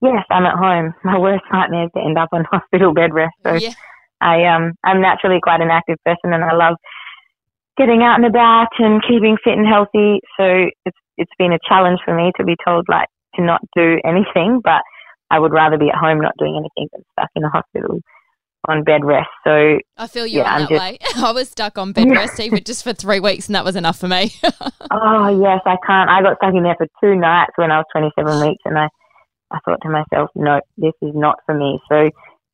Yes, 0.00 0.24
I'm 0.30 0.46
at 0.46 0.56
home. 0.56 0.94
My 1.04 1.18
worst 1.18 1.44
nightmare 1.52 1.84
is 1.84 1.90
to 1.94 2.00
end 2.00 2.18
up 2.18 2.30
on 2.32 2.44
hospital 2.50 2.94
bed 2.94 3.12
rest. 3.12 3.34
So 3.44 3.54
yeah. 3.54 3.74
I 4.20 4.44
um 4.46 4.72
I'm 4.84 5.00
naturally 5.00 5.40
quite 5.42 5.60
an 5.60 5.70
active 5.70 5.98
person 6.04 6.32
and 6.32 6.44
I 6.44 6.54
love 6.54 6.76
getting 7.76 8.02
out 8.02 8.16
and 8.16 8.26
about 8.26 8.68
and 8.78 9.02
keeping 9.06 9.36
fit 9.42 9.58
and 9.58 9.66
healthy. 9.66 10.20
So 10.38 10.68
it's 10.86 10.98
it's 11.16 11.32
been 11.38 11.52
a 11.52 11.58
challenge 11.68 12.00
for 12.04 12.14
me 12.14 12.32
to 12.36 12.44
be 12.44 12.56
told 12.64 12.86
like 12.88 13.08
to 13.36 13.42
not 13.42 13.60
do 13.76 14.00
anything, 14.04 14.60
but 14.64 14.82
I 15.30 15.38
would 15.38 15.52
rather 15.52 15.78
be 15.78 15.88
at 15.88 15.96
home 15.96 16.20
not 16.20 16.36
doing 16.38 16.56
anything 16.56 16.88
than 16.92 17.04
stuck 17.12 17.30
in 17.36 17.44
a 17.44 17.50
hospital 17.50 18.00
on 18.68 18.84
bed 18.84 19.04
rest. 19.04 19.30
So 19.44 19.78
I 19.96 20.06
feel 20.06 20.26
you 20.26 20.38
yeah, 20.38 20.58
that 20.58 20.68
just, 20.68 20.80
way. 20.80 20.98
I 21.16 21.32
was 21.32 21.50
stuck 21.50 21.78
on 21.78 21.92
bed 21.92 22.10
rest 22.10 22.40
even 22.40 22.62
just 22.64 22.84
for 22.84 22.92
three 22.92 23.20
weeks, 23.20 23.48
and 23.48 23.54
that 23.54 23.64
was 23.64 23.76
enough 23.76 23.98
for 23.98 24.08
me. 24.08 24.34
oh 24.42 25.40
yes, 25.40 25.60
I 25.66 25.76
can't. 25.86 26.10
I 26.10 26.22
got 26.22 26.36
stuck 26.36 26.54
in 26.54 26.62
there 26.62 26.76
for 26.76 26.86
two 27.02 27.18
nights 27.18 27.52
when 27.56 27.70
I 27.70 27.78
was 27.78 27.86
27 27.92 28.40
weeks, 28.48 28.62
and 28.64 28.78
I 28.78 28.88
I 29.50 29.58
thought 29.64 29.80
to 29.82 29.88
myself, 29.90 30.30
no, 30.36 30.60
this 30.76 30.94
is 31.02 31.12
not 31.14 31.36
for 31.46 31.54
me. 31.54 31.80
So 31.90 32.10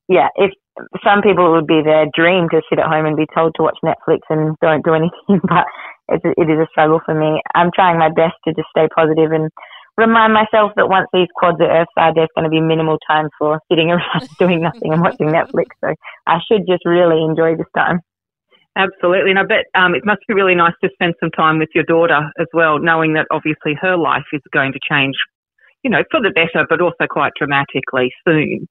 yeah, 0.09 0.29
if 0.37 0.53
some 1.05 1.23
people 1.23 1.53
would 1.53 1.67
be 1.67 1.83
their 1.85 2.07
dream 2.15 2.49
to 2.51 2.63
sit 2.69 2.79
at 2.79 2.87
home 2.87 3.07
and 3.07 3.17
be 3.17 3.27
told 3.35 3.55
to 3.57 3.63
watch 3.63 3.79
Netflix 3.85 4.21
and 4.31 4.57
don't 4.61 4.85
do 4.85 4.95
anything, 4.95 5.41
but 5.43 5.67
it's, 6.09 6.25
it 6.25 6.49
is 6.49 6.61
a 6.61 6.69
struggle 6.71 7.01
for 7.05 7.15
me. 7.15 7.41
I'm 7.55 7.71
trying 7.75 7.99
my 7.99 8.09
best 8.09 8.37
to 8.47 8.55
just 8.55 8.69
stay 8.71 8.87
positive 8.95 9.33
and 9.33 9.51
remind 9.97 10.33
myself 10.33 10.73
that 10.77 10.89
once 10.89 11.09
these 11.13 11.29
quads 11.35 11.59
are 11.61 11.71
earthside, 11.71 12.15
there's 12.15 12.33
going 12.35 12.45
to 12.45 12.51
be 12.51 12.61
minimal 12.61 12.99
time 13.09 13.29
for 13.39 13.61
sitting 13.71 13.91
around 13.95 14.29
doing 14.39 14.63
nothing 14.63 14.93
and 14.93 15.03
watching 15.03 15.29
Netflix. 15.29 15.73
So 15.81 15.95
I 16.27 16.39
should 16.47 16.67
just 16.69 16.85
really 16.85 17.23
enjoy 17.23 17.57
this 17.57 17.71
time. 17.77 18.01
Absolutely. 18.77 19.31
And 19.31 19.39
I 19.39 19.45
bet 19.45 19.65
um, 19.75 19.95
it 19.95 20.05
must 20.05 20.21
be 20.29 20.35
really 20.35 20.55
nice 20.55 20.75
to 20.85 20.91
spend 20.93 21.15
some 21.19 21.31
time 21.31 21.59
with 21.59 21.71
your 21.75 21.85
daughter 21.85 22.29
as 22.39 22.47
well, 22.53 22.79
knowing 22.79 23.15
that 23.15 23.27
obviously 23.31 23.73
her 23.81 23.97
life 23.97 24.29
is 24.35 24.43
going 24.53 24.73
to 24.73 24.81
change, 24.85 25.17
you 25.83 25.91
know, 25.91 26.05
for 26.11 26.21
the 26.21 26.31
better, 26.31 26.67
but 26.69 26.83
also 26.83 27.09
quite 27.09 27.33
dramatically 27.39 28.13
soon. 28.29 28.69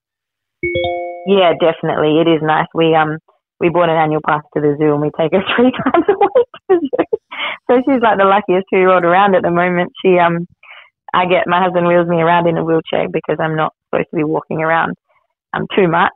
Yeah, 1.25 1.53
definitely. 1.59 2.21
It 2.21 2.29
is 2.29 2.41
nice. 2.43 2.67
We 2.75 2.93
um 2.93 3.17
we 3.59 3.69
bought 3.69 3.89
an 3.89 3.97
annual 3.97 4.21
pass 4.25 4.43
to 4.53 4.61
the 4.61 4.75
zoo 4.77 4.93
and 4.93 5.01
we 5.01 5.09
take 5.17 5.33
her 5.33 5.41
three 5.55 5.71
times 5.71 6.05
a 6.07 6.13
week 6.13 6.49
to 6.53 6.61
the 6.69 6.79
zoo. 6.81 7.17
So 7.69 7.81
she's 7.81 8.01
like 8.01 8.19
the 8.19 8.29
luckiest 8.29 8.67
two 8.69 8.77
year 8.77 8.93
old 8.93 9.03
around 9.03 9.33
at 9.33 9.41
the 9.41 9.49
moment. 9.49 9.91
She 10.03 10.19
um 10.19 10.45
I 11.15 11.25
get 11.25 11.47
my 11.47 11.63
husband 11.63 11.87
wheels 11.87 12.07
me 12.07 12.17
around 12.17 12.47
in 12.47 12.57
a 12.57 12.63
wheelchair 12.63 13.07
because 13.07 13.37
I'm 13.39 13.55
not 13.55 13.73
supposed 13.87 14.09
to 14.11 14.17
be 14.17 14.23
walking 14.25 14.59
around 14.59 14.95
um, 15.53 15.65
too 15.73 15.87
much. 15.87 16.11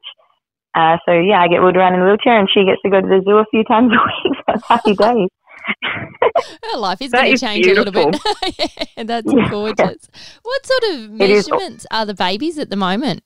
Uh, 0.76 0.98
so 1.06 1.14
yeah, 1.14 1.42
I 1.42 1.48
get 1.48 1.62
wheeled 1.62 1.78
around 1.78 1.96
in 1.96 2.02
a 2.02 2.06
wheelchair, 2.06 2.38
and 2.38 2.50
she 2.54 2.66
gets 2.66 2.82
to 2.84 2.90
go 2.90 3.00
to 3.00 3.08
the 3.08 3.22
zoo 3.24 3.38
a 3.38 3.46
few 3.50 3.64
times 3.64 3.92
a 3.96 4.30
week. 4.30 4.38
That's 4.46 4.68
happy 4.68 4.96
days. 4.96 5.30
Her 6.72 6.78
life 6.78 7.02
is 7.02 7.12
going 7.12 7.36
to 7.36 7.40
change 7.40 7.66
beautiful. 7.66 8.02
a 8.02 8.12
little 8.12 8.22
bit. 8.42 8.72
yeah, 8.98 9.04
that's 9.04 9.34
yeah. 9.34 9.50
gorgeous. 9.50 10.10
What 10.44 10.66
sort 10.66 10.84
of 10.94 11.12
measurements 11.12 11.86
are 11.92 12.06
the 12.06 12.14
babies 12.14 12.58
at 12.58 12.70
the 12.70 12.76
moment? 12.76 13.24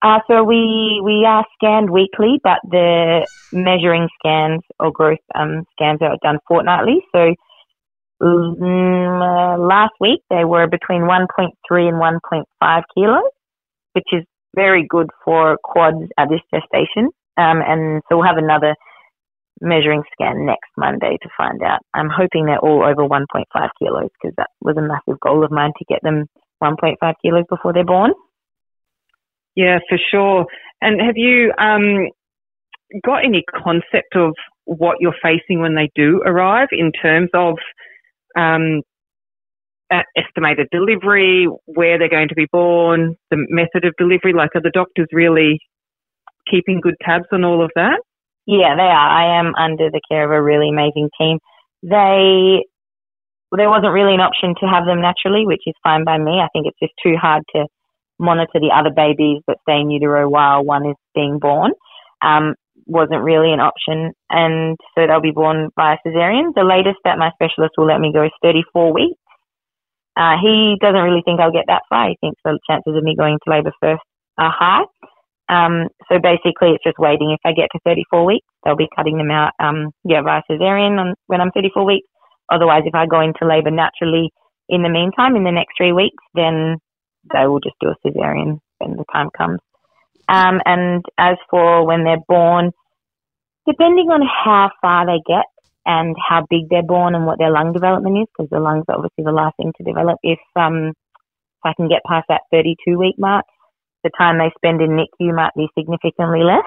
Uh, 0.00 0.18
so 0.26 0.42
we 0.42 1.00
we 1.04 1.24
are 1.26 1.44
scanned 1.54 1.90
weekly, 1.90 2.40
but 2.42 2.58
the 2.64 3.26
measuring 3.52 4.08
scans 4.18 4.62
or 4.80 4.90
growth 4.90 5.18
um, 5.34 5.64
scans 5.72 6.00
are 6.02 6.16
done 6.22 6.38
fortnightly. 6.48 7.04
So 7.12 7.34
last 8.22 9.94
week 10.00 10.20
they 10.30 10.44
were 10.44 10.66
between 10.66 11.02
1.3 11.02 11.48
and 11.70 12.20
1.5 12.30 12.82
kilos, 12.94 13.30
which 13.92 14.08
is 14.12 14.24
very 14.54 14.86
good 14.88 15.08
for 15.24 15.58
quads 15.62 16.08
at 16.18 16.28
this 16.28 16.40
gestation. 16.52 17.10
Um, 17.36 17.62
and 17.66 18.02
so 18.08 18.16
we'll 18.16 18.26
have 18.26 18.36
another 18.36 18.76
measuring 19.60 20.02
scan 20.12 20.44
next 20.44 20.70
Monday 20.76 21.18
to 21.22 21.28
find 21.36 21.62
out. 21.62 21.80
I'm 21.94 22.10
hoping 22.10 22.46
they're 22.46 22.58
all 22.58 22.82
over 22.82 23.08
1.5 23.08 23.24
kilos 23.78 24.10
because 24.20 24.34
that 24.36 24.50
was 24.60 24.76
a 24.76 24.82
massive 24.82 25.20
goal 25.20 25.44
of 25.44 25.50
mine 25.50 25.72
to 25.78 25.84
get 25.88 26.02
them 26.02 26.26
1.5 26.62 26.96
kilos 27.22 27.44
before 27.48 27.72
they're 27.72 27.84
born. 27.84 28.12
Yeah, 29.54 29.78
for 29.88 29.98
sure. 30.10 30.46
And 30.80 31.00
have 31.00 31.16
you 31.16 31.52
um, 31.58 32.08
got 33.04 33.24
any 33.24 33.44
concept 33.62 34.16
of 34.16 34.34
what 34.64 34.98
you're 35.00 35.14
facing 35.22 35.60
when 35.60 35.74
they 35.74 35.90
do 35.94 36.22
arrive 36.24 36.68
in 36.72 36.92
terms 36.92 37.30
of 37.34 37.56
um, 38.36 38.82
estimated 40.16 40.68
delivery, 40.70 41.48
where 41.66 41.98
they're 41.98 42.08
going 42.08 42.28
to 42.28 42.34
be 42.34 42.46
born, 42.50 43.16
the 43.30 43.44
method 43.48 43.84
of 43.84 43.94
delivery? 43.98 44.32
Like, 44.32 44.50
are 44.54 44.62
the 44.62 44.70
doctors 44.70 45.08
really 45.12 45.58
keeping 46.50 46.80
good 46.80 46.96
tabs 47.02 47.26
on 47.32 47.44
all 47.44 47.64
of 47.64 47.70
that? 47.74 48.00
Yeah, 48.46 48.74
they 48.76 48.82
are. 48.82 49.08
I 49.08 49.38
am 49.38 49.54
under 49.54 49.90
the 49.90 50.00
care 50.10 50.24
of 50.24 50.30
a 50.30 50.42
really 50.42 50.70
amazing 50.70 51.10
team. 51.18 51.38
They 51.82 52.64
there 53.54 53.68
wasn't 53.68 53.92
really 53.92 54.14
an 54.14 54.20
option 54.20 54.54
to 54.60 54.66
have 54.66 54.86
them 54.86 55.02
naturally, 55.02 55.44
which 55.44 55.62
is 55.66 55.74
fine 55.82 56.04
by 56.04 56.16
me. 56.16 56.40
I 56.40 56.48
think 56.52 56.66
it's 56.66 56.78
just 56.80 56.94
too 57.02 57.16
hard 57.20 57.42
to 57.54 57.66
monitor 58.18 58.58
the 58.60 58.72
other 58.74 58.90
babies 58.90 59.42
that 59.46 59.58
stay 59.62 59.80
in 59.80 59.90
utero 59.90 60.28
while 60.28 60.64
one 60.64 60.86
is 60.86 60.96
being 61.14 61.38
born. 61.38 61.72
Um, 62.22 62.54
wasn't 62.92 63.24
really 63.24 63.52
an 63.52 63.60
option, 63.60 64.12
and 64.30 64.76
so 64.94 65.06
they'll 65.06 65.24
be 65.24 65.32
born 65.32 65.70
by 65.76 65.96
cesarean. 66.04 66.54
The 66.54 66.64
latest 66.64 67.00
that 67.04 67.18
my 67.18 67.30
specialist 67.34 67.74
will 67.76 67.86
let 67.86 68.00
me 68.00 68.12
go 68.12 68.24
is 68.24 68.32
34 68.42 68.92
weeks. 68.92 69.20
Uh, 70.16 70.36
he 70.40 70.76
doesn't 70.80 71.00
really 71.00 71.22
think 71.24 71.40
I'll 71.40 71.52
get 71.52 71.66
that 71.68 71.88
far. 71.88 72.08
He 72.08 72.18
thinks 72.20 72.40
the 72.44 72.58
chances 72.68 72.94
of 72.94 73.02
me 73.02 73.16
going 73.16 73.38
to 73.42 73.50
labour 73.50 73.72
first 73.80 74.02
are 74.36 74.52
high. 74.52 74.84
Um, 75.48 75.88
so 76.08 76.20
basically, 76.20 76.76
it's 76.76 76.84
just 76.84 76.98
waiting. 76.98 77.32
If 77.32 77.40
I 77.44 77.52
get 77.52 77.68
to 77.72 77.80
34 77.84 78.24
weeks, 78.24 78.46
they'll 78.64 78.76
be 78.76 78.88
cutting 78.94 79.16
them 79.16 79.30
out, 79.30 79.52
um, 79.58 79.90
yeah, 80.04 80.22
via 80.22 80.42
cesarean 80.50 81.00
on, 81.00 81.14
when 81.26 81.40
I'm 81.40 81.50
34 81.50 81.84
weeks. 81.84 82.08
Otherwise, 82.50 82.82
if 82.84 82.94
I 82.94 83.06
go 83.06 83.20
into 83.20 83.48
labour 83.48 83.70
naturally 83.70 84.30
in 84.68 84.82
the 84.82 84.88
meantime, 84.88 85.36
in 85.36 85.44
the 85.44 85.50
next 85.50 85.74
three 85.76 85.92
weeks, 85.92 86.22
then 86.34 86.76
they 87.32 87.46
will 87.46 87.60
just 87.60 87.76
do 87.80 87.88
a 87.88 87.96
cesarean 88.06 88.58
when 88.78 88.96
the 88.96 89.04
time 89.12 89.28
comes. 89.36 89.60
Um, 90.28 90.60
and 90.64 91.04
as 91.18 91.36
for 91.50 91.86
when 91.86 92.04
they're 92.04 92.24
born, 92.28 92.72
depending 93.66 94.08
on 94.10 94.22
how 94.22 94.70
far 94.80 95.06
they 95.06 95.20
get 95.26 95.46
and 95.86 96.16
how 96.18 96.46
big 96.50 96.68
they're 96.70 96.82
born 96.82 97.14
and 97.14 97.26
what 97.26 97.38
their 97.38 97.50
lung 97.50 97.72
development 97.72 98.18
is, 98.18 98.26
because 98.36 98.50
the 98.50 98.60
lungs 98.60 98.84
are 98.88 98.96
obviously 98.96 99.24
the 99.24 99.32
last 99.32 99.56
thing 99.56 99.72
to 99.76 99.84
develop. 99.84 100.18
If 100.22 100.38
um, 100.56 100.90
if 100.90 101.64
I 101.64 101.74
can 101.76 101.88
get 101.88 102.02
past 102.06 102.26
that 102.28 102.42
32 102.52 102.98
week 102.98 103.16
mark, 103.18 103.44
the 104.04 104.10
time 104.18 104.38
they 104.38 104.50
spend 104.56 104.80
in 104.82 104.90
NICU 104.98 105.34
might 105.34 105.54
be 105.56 105.68
significantly 105.78 106.42
less. 106.42 106.66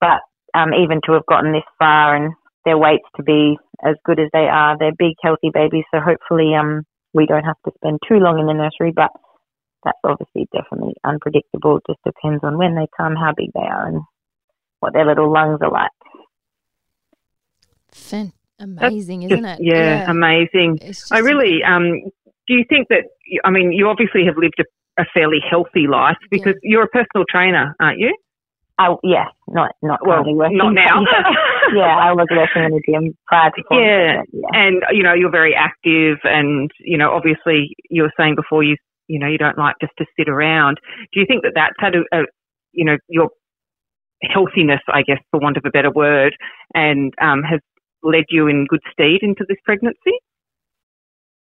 But 0.00 0.20
um, 0.54 0.74
even 0.74 1.00
to 1.06 1.12
have 1.12 1.26
gotten 1.26 1.52
this 1.52 1.68
far 1.78 2.16
and 2.16 2.32
their 2.64 2.78
weights 2.78 3.08
to 3.16 3.22
be 3.22 3.56
as 3.84 3.96
good 4.04 4.20
as 4.20 4.28
they 4.32 4.48
are, 4.50 4.76
they're 4.78 4.96
big, 4.98 5.14
healthy 5.22 5.50
babies. 5.52 5.84
So 5.94 6.00
hopefully, 6.00 6.54
um, 6.54 6.84
we 7.14 7.26
don't 7.26 7.44
have 7.44 7.60
to 7.66 7.72
spend 7.76 8.00
too 8.08 8.16
long 8.16 8.38
in 8.38 8.46
the 8.46 8.54
nursery. 8.54 8.92
But 8.94 9.10
that's 9.84 9.98
obviously 10.04 10.48
definitely 10.52 10.94
unpredictable. 11.04 11.78
It 11.78 11.84
just 11.88 12.04
depends 12.04 12.44
on 12.44 12.58
when 12.58 12.74
they 12.74 12.86
come, 12.96 13.16
how 13.16 13.32
big 13.36 13.50
they 13.54 13.60
are, 13.66 13.88
and 13.88 14.02
what 14.80 14.92
their 14.92 15.06
little 15.06 15.32
lungs 15.32 15.60
are 15.62 15.72
like. 15.72 15.90
Fin- 18.12 18.32
Amazing, 18.60 19.22
isn't 19.22 19.44
it? 19.44 19.58
Yeah, 19.60 20.08
amazing. 20.08 20.78
I 21.10 21.18
really, 21.18 21.64
um, 21.66 22.00
do 22.46 22.54
you 22.54 22.64
think 22.68 22.88
that, 22.90 23.04
I 23.44 23.50
mean, 23.50 23.72
you 23.72 23.88
obviously 23.88 24.24
have 24.26 24.36
lived 24.36 24.60
a, 24.60 25.02
a 25.02 25.04
fairly 25.12 25.38
healthy 25.48 25.86
life 25.90 26.16
because 26.30 26.54
you're 26.62 26.84
a 26.84 26.88
personal 26.88 27.24
trainer, 27.28 27.74
aren't 27.80 27.98
you? 27.98 28.14
I, 28.78 28.94
yes, 29.02 29.26
not 29.48 29.72
not 29.82 30.00
Well, 30.06 30.18
currently 30.18 30.34
working. 30.34 30.58
not 30.58 30.74
now. 30.74 31.00
yeah, 31.74 31.96
I 31.96 32.12
was 32.12 32.26
working 32.30 32.62
in 32.64 32.70
the 32.70 32.82
gym 32.88 33.16
prior 33.26 33.50
to 33.50 33.62
Yeah. 33.70 34.22
yeah. 34.32 34.48
and, 34.52 34.82
you 34.92 35.02
know, 35.02 35.14
you're 35.14 35.30
very 35.30 35.54
active 35.54 36.18
and, 36.24 36.70
you 36.80 36.96
know, 36.98 37.10
obviously 37.12 37.74
you 37.90 38.02
were 38.02 38.12
saying 38.16 38.36
before 38.36 38.62
you, 38.62 38.76
you 39.08 39.18
know, 39.18 39.26
you 39.26 39.38
don't 39.38 39.58
like 39.58 39.74
just 39.80 39.92
to 39.98 40.06
sit 40.16 40.28
around. 40.28 40.78
Do 41.12 41.20
you 41.20 41.26
think 41.26 41.42
that 41.42 41.52
that's 41.54 41.74
had 41.78 41.94
a, 41.96 42.02
a 42.16 42.22
you 42.72 42.84
know, 42.84 42.96
your 43.08 43.28
healthiness, 44.22 44.80
I 44.88 45.02
guess, 45.02 45.18
for 45.30 45.40
want 45.40 45.56
of 45.56 45.64
a 45.66 45.70
better 45.70 45.90
word, 45.90 46.34
and 46.74 47.12
um, 47.20 47.42
has 47.42 47.60
led 48.02 48.24
you 48.30 48.48
in 48.48 48.66
good 48.66 48.80
stead 48.92 49.20
into 49.22 49.44
this 49.48 49.58
pregnancy? 49.64 50.18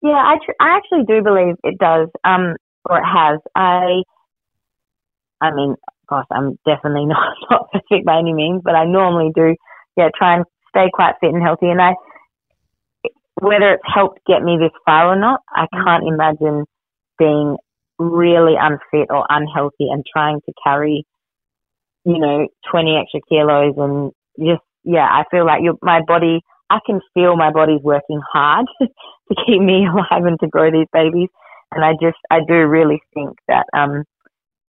Yeah, 0.01 0.12
I, 0.12 0.35
tr- 0.43 0.59
I 0.59 0.77
actually 0.77 1.05
do 1.07 1.24
believe 1.24 1.55
it 1.63 1.77
does, 1.79 2.09
um, 2.24 2.55
or 2.88 3.00
it 3.00 3.05
has. 3.05 3.39
I, 3.55 4.03
I 5.41 5.53
mean, 5.53 5.75
gosh, 6.07 6.27
I'm 6.31 6.57
definitely 6.65 7.05
not, 7.13 7.35
not 7.50 7.71
perfect 7.71 8.05
by 8.05 8.19
any 8.19 8.33
means, 8.33 8.62
but 8.63 8.75
I 8.75 8.85
normally 8.85 9.31
do, 9.35 9.55
yeah, 9.97 10.09
try 10.17 10.35
and 10.35 10.45
stay 10.69 10.88
quite 10.93 11.15
fit 11.21 11.33
and 11.33 11.43
healthy. 11.43 11.67
And 11.67 11.81
I, 11.81 11.93
whether 13.41 13.74
it's 13.74 13.83
helped 13.85 14.19
get 14.27 14.43
me 14.43 14.57
this 14.59 14.71
far 14.85 15.07
or 15.07 15.19
not, 15.19 15.41
I 15.50 15.65
can't 15.74 16.07
imagine 16.07 16.65
being 17.17 17.57
really 17.97 18.55
unfit 18.59 19.07
or 19.09 19.25
unhealthy 19.29 19.88
and 19.89 20.03
trying 20.12 20.41
to 20.45 20.53
carry, 20.63 21.05
you 22.05 22.19
know, 22.19 22.47
20 22.71 22.97
extra 22.97 23.21
kilos 23.27 23.74
and 23.77 24.12
just, 24.39 24.62
yeah, 24.86 25.08
I 25.10 25.24
feel 25.32 25.46
like 25.46 25.62
your, 25.63 25.75
my 25.82 26.01
body, 26.08 26.42
I 26.70 26.80
can 26.86 27.01
feel 27.13 27.36
my 27.36 27.51
body's 27.51 27.82
working 27.84 28.22
hard 28.32 28.68
to 28.82 29.36
keep 29.46 29.62
me 29.62 29.86
alive 29.92 30.25
and 30.25 30.39
to 30.39 30.48
grow 30.48 30.72
these 30.72 30.88
babies. 30.94 31.30
And 31.72 31.84
I 31.84 31.94
just, 32.01 32.18
I 32.32 32.39
do 32.48 32.54
really 32.65 33.01
think 33.13 33.32
that, 33.48 33.65
um, 33.75 34.04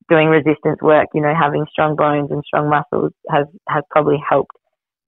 doing 0.08 0.28
resistance 0.28 0.80
work, 0.80 1.08
you 1.14 1.20
know, 1.20 1.34
having 1.38 1.66
strong 1.70 1.96
bones 1.96 2.30
and 2.30 2.42
strong 2.46 2.70
muscles 2.70 3.12
has, 3.30 3.46
has 3.68 3.82
probably 3.90 4.22
helped, 4.28 4.56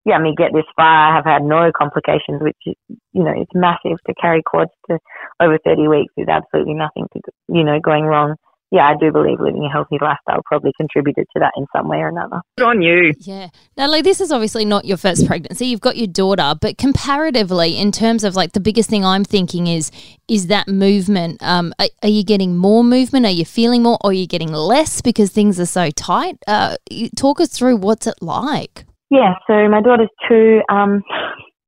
yeah, 0.04 0.18
me 0.18 0.34
get 0.36 0.52
this 0.52 0.64
far. 0.76 1.12
I 1.12 1.14
have 1.14 1.24
had 1.24 1.42
no 1.42 1.70
complications, 1.76 2.40
which, 2.42 2.56
you 2.66 2.76
know, 3.24 3.32
it's 3.36 3.50
massive 3.54 3.98
to 4.06 4.14
carry 4.20 4.42
quads 4.44 4.70
to 4.90 4.98
over 5.40 5.58
30 5.64 5.88
weeks 5.88 6.12
with 6.16 6.28
absolutely 6.28 6.74
nothing 6.74 7.06
to, 7.14 7.20
you 7.48 7.64
know, 7.64 7.78
going 7.80 8.04
wrong. 8.04 8.36
Yeah, 8.70 8.86
I 8.86 8.94
do 9.00 9.10
believe 9.10 9.40
living 9.40 9.64
a 9.64 9.72
healthy 9.72 9.96
lifestyle 10.00 10.42
probably 10.44 10.72
contributed 10.76 11.24
to 11.32 11.40
that 11.40 11.52
in 11.56 11.66
some 11.74 11.88
way 11.88 11.98
or 11.98 12.08
another. 12.08 12.42
Good 12.58 12.66
on 12.66 12.82
you. 12.82 13.14
Yeah. 13.20 13.48
Natalie, 13.78 14.02
this 14.02 14.20
is 14.20 14.30
obviously 14.30 14.66
not 14.66 14.84
your 14.84 14.98
first 14.98 15.26
pregnancy. 15.26 15.66
You've 15.66 15.80
got 15.80 15.96
your 15.96 16.06
daughter, 16.06 16.54
but 16.60 16.76
comparatively, 16.76 17.78
in 17.78 17.92
terms 17.92 18.24
of 18.24 18.36
like 18.36 18.52
the 18.52 18.60
biggest 18.60 18.90
thing 18.90 19.06
I'm 19.06 19.24
thinking 19.24 19.68
is 19.68 19.90
is 20.28 20.48
that 20.48 20.68
movement. 20.68 21.42
Um, 21.42 21.72
are, 21.78 21.88
are 22.02 22.10
you 22.10 22.22
getting 22.24 22.58
more 22.58 22.84
movement? 22.84 23.24
Are 23.24 23.32
you 23.32 23.46
feeling 23.46 23.82
more? 23.82 23.96
Or 24.04 24.10
are 24.10 24.14
you 24.14 24.26
getting 24.26 24.52
less 24.52 25.00
because 25.00 25.30
things 25.30 25.58
are 25.58 25.66
so 25.66 25.90
tight? 25.90 26.36
Uh, 26.46 26.76
talk 27.16 27.40
us 27.40 27.48
through 27.48 27.76
what's 27.76 28.06
it 28.06 28.16
like. 28.20 28.84
Yeah, 29.10 29.34
so 29.46 29.66
my 29.68 29.80
daughter's 29.80 30.10
two. 30.28 30.60
Um, 30.68 31.02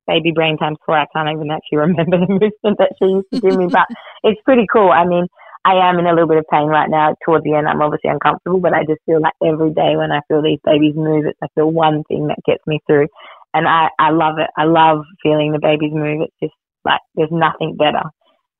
baby 0.07 0.33
brain 0.35 0.59
times 0.59 0.77
four. 0.85 0.99
I 0.99 1.07
can't 1.15 1.29
even 1.31 1.51
actually 1.51 1.79
remember 1.79 2.19
the 2.19 2.27
movement 2.29 2.79
that 2.79 2.93
she 2.99 3.07
used 3.07 3.29
to 3.33 3.41
give 3.41 3.57
me, 3.57 3.69
but 3.71 3.87
it's 4.25 4.41
pretty 4.45 4.67
cool. 4.71 4.91
I 4.91 5.07
mean, 5.07 5.27
I 5.65 5.89
am 5.89 5.99
in 5.99 6.07
a 6.07 6.11
little 6.11 6.29
bit 6.29 6.39
of 6.39 6.47
pain 6.51 6.69
right 6.69 6.89
now. 6.89 7.15
Towards 7.25 7.45
the 7.45 7.55
end, 7.55 7.69
I'm 7.69 7.83
obviously 7.83 8.11
uncomfortable, 8.11 8.61
but 8.61 8.73
I 8.73 8.85
just 8.85 9.03
feel 9.05 9.21
like 9.21 9.35
every 9.45 9.71
day 9.71 9.95
when 9.97 10.11
I 10.11 10.21
feel 10.27 10.43
these 10.43 10.61
babies 10.65 10.95
move, 10.97 11.27
it's 11.27 11.39
like 11.41 11.51
the 11.55 11.67
one 11.67 12.03
thing 12.05 12.29
that 12.29 12.39
gets 12.47 12.67
me 12.67 12.81
through. 12.87 13.09
And 13.53 13.69
I, 13.69 13.89
I 13.99 14.11
love 14.11 14.39
it. 14.39 14.49
I 14.57 14.65
love 14.65 15.05
feeling 15.23 15.53
the 15.53 15.59
babies 15.59 15.93
move. 15.93 16.23
It's 16.23 16.35
just 16.43 16.55
like 16.85 17.01
there's 17.15 17.33
nothing 17.33 17.77
better. 17.77 18.03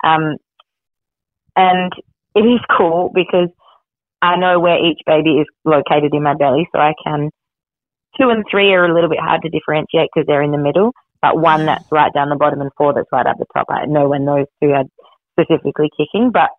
Um, 0.05 0.37
and 1.57 1.93
it 2.35 2.41
is 2.41 2.61
cool 2.77 3.11
because 3.15 3.49
I 4.21 4.37
know 4.37 4.61
where 4.61 4.85
each 4.85 5.01
baby 5.07 5.41
is 5.41 5.47
located 5.65 6.13
in 6.13 6.23
my 6.23 6.35
belly, 6.35 6.69
so 6.73 6.81
I 6.81 6.93
can. 7.03 7.31
Two 8.21 8.29
and 8.29 8.45
three 8.51 8.73
are 8.73 8.85
a 8.85 8.93
little 8.93 9.09
bit 9.09 9.21
hard 9.21 9.43
to 9.43 9.49
differentiate 9.49 10.11
because 10.13 10.27
they're 10.27 10.43
in 10.43 10.51
the 10.51 10.59
middle, 10.59 10.93
but 11.23 11.39
one 11.39 11.65
that's 11.65 11.85
right 11.91 12.13
down 12.13 12.29
the 12.29 12.37
bottom 12.37 12.61
and 12.61 12.71
four 12.77 12.93
that's 12.93 13.09
right 13.13 13.27
up 13.27 13.39
the 13.39 13.47
top. 13.55 13.67
I 13.71 13.87
know 13.87 14.09
when 14.09 14.27
those 14.27 14.47
two 14.63 14.73
are 14.73 14.85
specifically 15.39 15.89
kicking, 15.97 16.31
but 16.33 16.51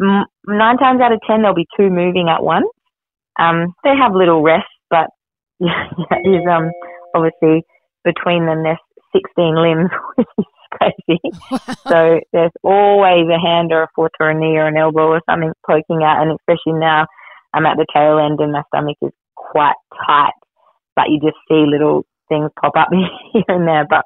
nine 0.00 0.78
times 0.78 1.00
out 1.00 1.12
of 1.12 1.20
ten 1.26 1.42
there'll 1.42 1.54
be 1.54 1.68
two 1.76 1.90
moving 1.90 2.28
at 2.28 2.42
once. 2.42 2.68
Um, 3.38 3.74
they 3.84 3.96
have 3.96 4.14
little 4.14 4.42
rests, 4.42 4.68
but 4.88 5.08
yeah, 5.60 5.84
is 6.24 6.42
um 6.50 6.70
obviously 7.14 7.62
between 8.04 8.46
them 8.46 8.62
there's 8.62 8.78
16 9.12 9.54
limbs, 9.56 9.90
which 10.16 10.28
is 10.38 10.44
crazy. 10.70 11.20
So 11.88 12.20
there's 12.32 12.52
always 12.62 13.26
a 13.28 13.38
hand 13.38 13.72
or 13.72 13.84
a 13.84 13.88
foot 13.94 14.12
or 14.20 14.30
a 14.30 14.34
knee 14.34 14.56
or 14.56 14.66
an 14.66 14.76
elbow 14.76 15.08
or 15.08 15.20
something 15.28 15.52
poking 15.66 16.02
out, 16.02 16.22
and 16.22 16.32
especially 16.32 16.78
now 16.78 17.06
I'm 17.52 17.66
at 17.66 17.76
the 17.76 17.86
tail 17.92 18.18
end 18.18 18.40
and 18.40 18.52
my 18.52 18.62
stomach 18.68 18.96
is 19.02 19.12
quite 19.36 19.74
tight, 20.06 20.32
but 20.96 21.08
you 21.08 21.20
just 21.20 21.36
see 21.48 21.64
little 21.66 22.04
things 22.28 22.50
pop 22.60 22.72
up 22.76 22.88
here 23.32 23.42
and 23.48 23.66
there. 23.66 23.86
But 23.88 24.04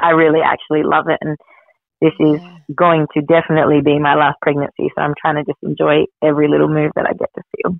I 0.00 0.10
really 0.10 0.40
actually 0.40 0.82
love 0.82 1.06
it, 1.08 1.18
and 1.20 1.36
this 2.00 2.12
is 2.20 2.40
going 2.74 3.06
to 3.14 3.22
definitely 3.22 3.80
be 3.80 3.98
my 3.98 4.14
last 4.14 4.36
pregnancy, 4.42 4.90
so 4.94 5.02
I'm 5.02 5.14
trying 5.20 5.36
to 5.36 5.44
just 5.44 5.58
enjoy 5.62 6.04
every 6.22 6.48
little 6.48 6.68
move 6.68 6.92
that 6.96 7.06
I 7.06 7.12
get 7.12 7.30
to 7.36 7.42
feel. 7.56 7.78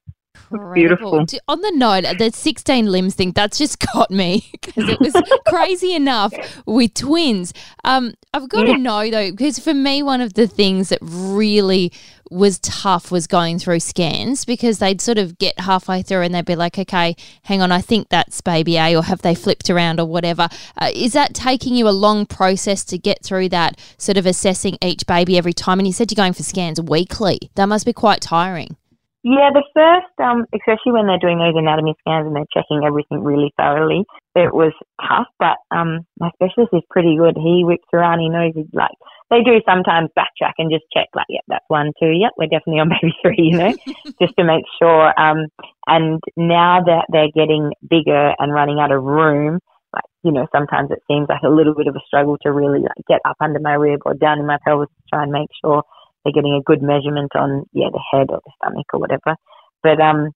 Beautiful. 0.74 1.24
On 1.48 1.60
the 1.60 1.72
note, 1.74 2.04
the 2.18 2.30
16 2.32 2.86
limbs 2.86 3.14
thing, 3.14 3.32
that's 3.32 3.58
just 3.58 3.84
got 3.92 4.10
me 4.10 4.48
because 4.52 4.88
it 4.88 5.00
was 5.00 5.14
crazy 5.46 5.94
enough 5.94 6.32
with 6.66 6.94
twins. 6.94 7.52
Um, 7.84 8.14
I've 8.32 8.48
got 8.48 8.64
to 8.64 8.76
know 8.76 9.10
though, 9.10 9.30
because 9.30 9.58
for 9.58 9.74
me, 9.74 10.02
one 10.02 10.20
of 10.20 10.34
the 10.34 10.46
things 10.46 10.90
that 10.90 10.98
really 11.02 11.92
was 12.30 12.58
tough 12.58 13.10
was 13.10 13.26
going 13.26 13.58
through 13.58 13.80
scans 13.80 14.44
because 14.44 14.78
they'd 14.78 15.00
sort 15.00 15.18
of 15.18 15.38
get 15.38 15.58
halfway 15.60 16.02
through 16.02 16.22
and 16.22 16.34
they'd 16.34 16.44
be 16.44 16.56
like, 16.56 16.78
okay, 16.78 17.16
hang 17.42 17.62
on, 17.62 17.72
I 17.72 17.80
think 17.80 18.08
that's 18.08 18.40
baby 18.40 18.76
A, 18.76 18.96
or 18.96 19.02
have 19.02 19.22
they 19.22 19.34
flipped 19.34 19.70
around 19.70 20.00
or 20.00 20.06
whatever. 20.06 20.48
Uh, 20.76 20.90
is 20.94 21.12
that 21.14 21.34
taking 21.34 21.74
you 21.74 21.88
a 21.88 21.90
long 21.90 22.26
process 22.26 22.84
to 22.86 22.98
get 22.98 23.24
through 23.24 23.48
that, 23.50 23.80
sort 23.96 24.18
of 24.18 24.26
assessing 24.26 24.76
each 24.82 25.06
baby 25.06 25.38
every 25.38 25.52
time? 25.52 25.78
And 25.78 25.86
you 25.86 25.92
said 25.92 26.10
you're 26.10 26.22
going 26.22 26.34
for 26.34 26.42
scans 26.42 26.80
weekly. 26.80 27.38
That 27.54 27.66
must 27.66 27.86
be 27.86 27.92
quite 27.92 28.20
tiring. 28.20 28.76
Yeah, 29.24 29.50
the 29.50 29.66
first, 29.74 30.14
um, 30.22 30.46
especially 30.54 30.94
when 30.94 31.06
they're 31.06 31.18
doing 31.18 31.38
those 31.38 31.58
anatomy 31.58 31.94
scans 32.00 32.26
and 32.26 32.36
they're 32.36 32.54
checking 32.54 32.86
everything 32.86 33.24
really 33.24 33.52
thoroughly, 33.58 34.06
it 34.34 34.54
was 34.54 34.72
tough. 35.02 35.26
But 35.38 35.58
um, 35.74 36.06
my 36.18 36.30
specialist 36.38 36.72
is 36.72 36.86
pretty 36.88 37.16
good. 37.18 37.34
He 37.36 37.66
whips 37.66 37.90
around. 37.92 38.20
He 38.20 38.30
knows 38.30 38.52
he's 38.54 38.70
like 38.72 38.94
they 39.30 39.42
do 39.42 39.60
sometimes 39.66 40.08
backtrack 40.16 40.56
and 40.58 40.70
just 40.70 40.84
check 40.92 41.08
like, 41.14 41.26
yep, 41.28 41.44
that's 41.48 41.64
one, 41.68 41.92
two, 42.00 42.10
yep, 42.10 42.32
we're 42.38 42.48
definitely 42.48 42.80
on 42.80 42.88
baby 43.02 43.14
three, 43.22 43.52
you 43.52 43.58
know, 43.58 43.74
just 44.20 44.34
to 44.38 44.44
make 44.44 44.64
sure. 44.80 45.12
Um, 45.20 45.46
and 45.86 46.20
now 46.36 46.80
that 46.84 47.06
they're 47.12 47.32
getting 47.34 47.72
bigger 47.88 48.32
and 48.38 48.52
running 48.52 48.78
out 48.80 48.92
of 48.92 49.02
room, 49.02 49.58
like 49.92 50.04
you 50.22 50.32
know, 50.32 50.46
sometimes 50.52 50.90
it 50.90 51.00
seems 51.08 51.28
like 51.28 51.42
a 51.44 51.48
little 51.48 51.74
bit 51.74 51.86
of 51.86 51.96
a 51.96 52.04
struggle 52.06 52.36
to 52.42 52.52
really 52.52 52.80
like 52.80 53.04
get 53.08 53.20
up 53.24 53.36
under 53.40 53.58
my 53.60 53.72
rib 53.72 54.00
or 54.04 54.14
down 54.14 54.38
in 54.38 54.46
my 54.46 54.58
pelvis 54.64 54.88
to 54.88 55.02
try 55.08 55.22
and 55.22 55.32
make 55.32 55.48
sure 55.64 55.82
they're 56.28 56.42
getting 56.42 56.60
a 56.60 56.62
good 56.62 56.82
measurement 56.82 57.32
on 57.34 57.64
yeah 57.72 57.88
the 57.92 58.02
head 58.12 58.28
or 58.30 58.40
the 58.44 58.52
stomach 58.60 58.86
or 58.92 59.00
whatever. 59.00 59.36
But 59.82 60.00
um, 60.00 60.30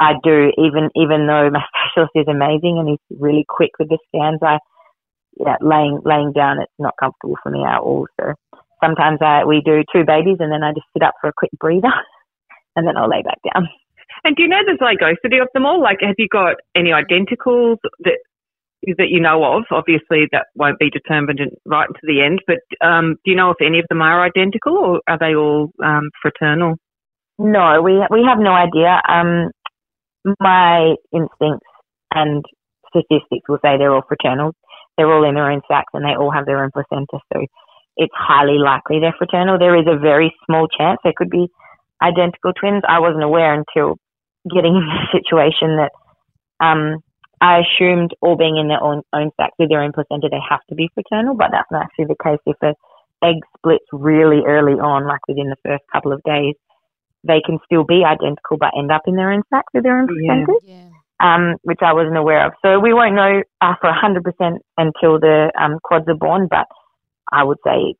I 0.00 0.14
do 0.24 0.50
even 0.56 0.88
even 0.96 1.26
though 1.26 1.50
my 1.50 1.62
specialist 1.92 2.16
is 2.16 2.28
amazing 2.28 2.78
and 2.80 2.88
he's 2.88 3.18
really 3.20 3.44
quick 3.48 3.70
with 3.78 3.88
the 3.88 3.98
scans, 4.08 4.40
I 4.42 4.58
yeah 5.36 5.56
laying 5.60 6.00
laying 6.04 6.32
down 6.32 6.60
it's 6.60 6.72
not 6.78 6.94
comfortable 6.98 7.36
for 7.42 7.50
me 7.50 7.62
at 7.64 7.80
all. 7.80 8.06
So 8.18 8.32
sometimes 8.82 9.18
I 9.20 9.44
we 9.44 9.60
do 9.64 9.84
two 9.92 10.04
babies 10.04 10.38
and 10.40 10.50
then 10.50 10.62
I 10.62 10.72
just 10.72 10.88
sit 10.92 11.02
up 11.02 11.14
for 11.20 11.28
a 11.28 11.36
quick 11.36 11.52
breather 11.60 11.92
and 12.76 12.86
then 12.86 12.96
I'll 12.96 13.10
lay 13.10 13.22
back 13.22 13.38
down. 13.52 13.68
And 14.24 14.36
do 14.36 14.42
you 14.42 14.48
know 14.48 14.62
the 14.64 14.78
zygosity 14.78 15.42
of 15.42 15.48
them 15.52 15.66
all? 15.66 15.82
Like, 15.82 15.98
have 16.00 16.14
you 16.18 16.28
got 16.28 16.56
any 16.76 16.90
identicals 16.90 17.78
that 18.00 18.18
that 18.98 19.08
you 19.10 19.20
know 19.20 19.44
of? 19.44 19.64
Obviously, 19.70 20.28
that 20.32 20.46
won't 20.54 20.78
be 20.78 20.90
determined 20.90 21.40
right 21.64 21.88
to 21.88 22.00
the 22.02 22.22
end. 22.22 22.40
But 22.46 22.60
um, 22.86 23.16
do 23.24 23.30
you 23.30 23.36
know 23.36 23.50
if 23.50 23.58
any 23.60 23.78
of 23.78 23.86
them 23.88 24.02
are 24.02 24.24
identical, 24.24 24.76
or 24.76 25.00
are 25.08 25.18
they 25.18 25.34
all 25.34 25.70
um, 25.84 26.10
fraternal? 26.20 26.76
No, 27.38 27.82
we 27.82 27.94
we 28.10 28.24
have 28.26 28.38
no 28.38 28.52
idea. 28.52 29.00
Um, 29.08 29.50
my 30.40 30.94
instincts 31.12 31.66
and 32.14 32.44
statistics 32.88 33.48
will 33.48 33.58
say 33.64 33.78
they're 33.78 33.94
all 33.94 34.06
fraternal. 34.06 34.52
They're 34.96 35.12
all 35.12 35.28
in 35.28 35.34
their 35.34 35.50
own 35.50 35.62
sacs 35.68 35.90
and 35.94 36.04
they 36.04 36.14
all 36.14 36.30
have 36.30 36.46
their 36.46 36.62
own 36.62 36.70
placenta. 36.72 37.18
So 37.32 37.46
it's 37.96 38.14
highly 38.14 38.58
likely 38.58 39.00
they're 39.00 39.14
fraternal. 39.16 39.58
There 39.58 39.76
is 39.78 39.86
a 39.88 39.98
very 39.98 40.34
small 40.46 40.68
chance 40.68 40.98
there 41.02 41.14
could 41.16 41.30
be 41.30 41.48
identical 42.02 42.52
twins. 42.52 42.82
I 42.86 43.00
wasn't 43.00 43.24
aware 43.24 43.54
until 43.54 43.96
getting 44.52 44.76
in 44.76 44.86
the 44.86 45.06
situation 45.12 45.78
that 45.78 45.92
um, 46.64 46.98
I 47.42 47.58
assumed 47.66 48.14
all 48.22 48.36
being 48.36 48.56
in 48.56 48.68
their 48.68 48.80
own, 48.80 49.02
own 49.12 49.32
sacs 49.36 49.56
with 49.58 49.68
their 49.68 49.82
own 49.82 49.90
placenta, 49.92 50.28
they 50.30 50.38
have 50.48 50.62
to 50.68 50.76
be 50.76 50.88
fraternal, 50.94 51.34
but 51.34 51.48
that's 51.50 51.70
not 51.72 51.82
actually 51.86 52.06
the 52.06 52.22
case. 52.22 52.38
If 52.46 52.56
a 52.62 52.72
egg 53.26 53.36
splits 53.58 53.84
really 53.92 54.42
early 54.46 54.74
on, 54.74 55.08
like 55.08 55.26
within 55.26 55.50
the 55.50 55.56
first 55.66 55.82
couple 55.92 56.12
of 56.12 56.22
days, 56.22 56.54
they 57.24 57.42
can 57.44 57.58
still 57.64 57.82
be 57.82 58.04
identical 58.06 58.58
but 58.58 58.70
end 58.78 58.92
up 58.92 59.02
in 59.06 59.16
their 59.16 59.32
own 59.32 59.42
sac 59.50 59.64
with 59.74 59.82
their 59.82 59.98
own 59.98 60.06
placenta. 60.06 60.54
Yeah. 60.64 60.88
um, 61.18 61.56
which 61.62 61.78
I 61.82 61.92
wasn't 61.92 62.16
aware 62.16 62.46
of. 62.46 62.52
So 62.62 62.78
we 62.80 62.94
won't 62.94 63.14
know 63.14 63.42
uh, 63.60 63.74
for 63.80 63.90
100% 63.90 64.58
until 64.78 65.18
the 65.20 65.52
um, 65.60 65.78
quads 65.82 66.06
are 66.08 66.14
born, 66.14 66.46
but 66.48 66.66
I 67.30 67.42
would 67.44 67.58
say 67.64 67.94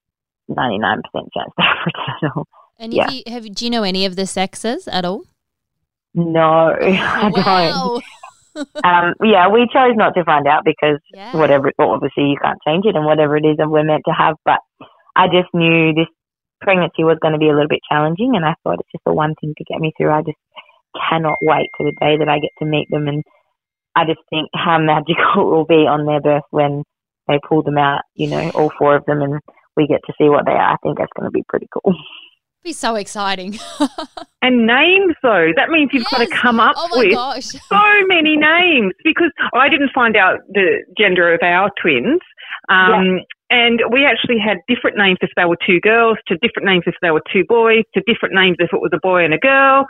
99% 0.51 1.03
chance 1.15 1.51
they're 1.57 1.67
fraternal. 1.85 2.47
And 2.79 2.93
Yeah. 2.95 3.05
have 3.05 3.13
you, 3.13 3.23
have, 3.27 3.55
do 3.55 3.65
you 3.65 3.71
know 3.73 3.83
any 3.83 4.07
of 4.07 4.15
the 4.17 4.27
sexes 4.27 4.87
at 4.89 5.05
all? 5.05 5.23
No, 6.15 6.75
I 6.83 7.31
don't. 7.33 8.05
Um, 8.85 9.15
yeah, 9.23 9.49
we 9.49 9.69
chose 9.73 9.95
not 9.95 10.15
to 10.15 10.25
find 10.25 10.47
out 10.47 10.65
because 10.65 10.99
Yeah. 11.15 11.37
whatever, 11.37 11.73
well, 11.79 11.93
obviously 11.93 12.25
you 12.25 12.37
can't 12.43 12.59
change 12.67 12.85
it 12.85 12.97
and 12.97 13.07
whatever 13.07 13.37
it 13.37 13.47
is 13.47 13.57
that 13.59 13.71
we're 13.71 13.85
meant 13.85 14.03
to 14.07 14.13
have. 14.13 14.37
But 14.45 14.59
I 15.17 15.29
just 15.29 15.49
knew 15.55 15.95
this 15.95 16.09
pregnancy 16.61 17.05
was 17.05 17.19
going 17.21 17.33
to 17.33 17.39
be 17.39 17.49
a 17.49 17.55
little 17.55 17.69
bit 17.69 17.81
challenging 17.91 18.33
and 18.35 18.45
I 18.45 18.55
thought 18.63 18.81
it's 18.81 18.93
just 18.93 19.05
the 19.05 19.15
one 19.15 19.35
thing 19.41 19.55
to 19.57 19.65
get 19.65 19.81
me 19.81 19.93
through. 19.97 20.11
I 20.11 20.23
just 20.23 20.39
cannot 21.09 21.39
wait 21.41 21.71
to 21.79 21.85
the 21.85 21.97
day 22.01 22.17
that 22.19 22.29
I 22.29 22.39
get 22.41 22.51
to 22.59 22.65
meet 22.65 22.89
them 22.91 23.09
and 23.09 23.23
I 23.95 24.05
just 24.05 24.21
think 24.31 24.49
how 24.55 24.79
magical 24.83 25.43
it 25.43 25.55
will 25.55 25.67
be 25.67 25.87
on 25.87 26.07
their 26.07 26.21
birth 26.21 26.49
when 26.51 26.83
they 27.29 27.39
pull 27.49 27.63
them 27.63 27.79
out, 27.79 28.03
you 28.15 28.29
know, 28.29 28.51
all 28.55 28.71
four 28.79 28.97
of 28.97 29.05
them 29.07 29.23
and 29.23 29.41
we 29.77 29.87
get 29.87 30.01
to 30.07 30.13
see 30.19 30.29
what 30.29 30.45
they 30.45 30.53
are. 30.53 30.75
I 30.75 30.77
think 30.83 30.99
that's 30.99 31.13
going 31.17 31.27
to 31.27 31.31
be 31.31 31.45
pretty 31.49 31.69
cool. 31.73 31.95
Be 32.65 32.73
so 32.73 32.95
exciting. 32.95 33.59
And 34.45 34.67
names, 34.67 35.15
though, 35.23 35.53
that 35.55 35.71
means 35.71 35.91
you've 35.93 36.11
got 36.11 36.19
to 36.19 36.27
come 36.27 36.59
up 36.59 36.75
oh 36.77 36.89
my 36.91 37.05
with 37.05 37.15
gosh. 37.15 37.47
so 37.47 38.07
many 38.09 38.37
names 38.37 38.93
because 39.05 39.31
I 39.55 39.69
didn't 39.69 39.91
find 39.95 40.17
out 40.17 40.41
the 40.49 40.83
gender 40.99 41.33
of 41.33 41.39
our 41.45 41.71
twins. 41.81 42.19
Um, 42.69 43.21
And 43.51 43.81
we 43.93 44.05
actually 44.05 44.41
had 44.43 44.59
different 44.67 44.97
names 44.97 45.19
if 45.21 45.31
they 45.37 45.45
were 45.45 45.59
two 45.65 45.79
girls, 45.79 46.19
to 46.27 46.35
different 46.43 46.67
names 46.67 46.83
if 46.87 46.97
they 47.03 47.13
were 47.13 47.23
two 47.33 47.45
boys, 47.47 47.85
to 47.95 48.03
different 48.05 48.35
names 48.35 48.57
if 48.59 48.73
it 48.73 48.81
was 48.81 48.91
a 48.93 48.99
boy 49.01 49.25
and 49.25 49.33
a 49.33 49.39
girl. 49.39 49.87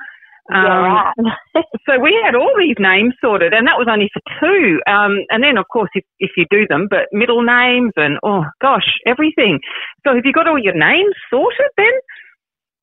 Um, 0.52 1.14
yeah, 1.24 1.62
so 1.86 2.00
we 2.02 2.12
had 2.24 2.34
all 2.34 2.52
these 2.58 2.76
names 2.78 3.14
sorted, 3.22 3.54
and 3.54 3.66
that 3.68 3.78
was 3.78 3.86
only 3.88 4.10
for 4.12 4.20
two. 4.42 4.80
Um, 4.90 5.24
and 5.30 5.42
then, 5.42 5.56
of 5.56 5.66
course, 5.72 5.90
if, 5.94 6.04
if 6.18 6.32
you 6.36 6.44
do 6.50 6.66
them, 6.68 6.88
but 6.90 7.06
middle 7.12 7.42
names 7.42 7.92
and 7.96 8.18
oh 8.24 8.44
gosh, 8.60 8.98
everything. 9.06 9.60
So 10.04 10.14
have 10.14 10.26
you 10.26 10.32
got 10.32 10.48
all 10.48 10.58
your 10.58 10.74
names 10.76 11.14
sorted 11.30 11.70
then? 11.76 11.94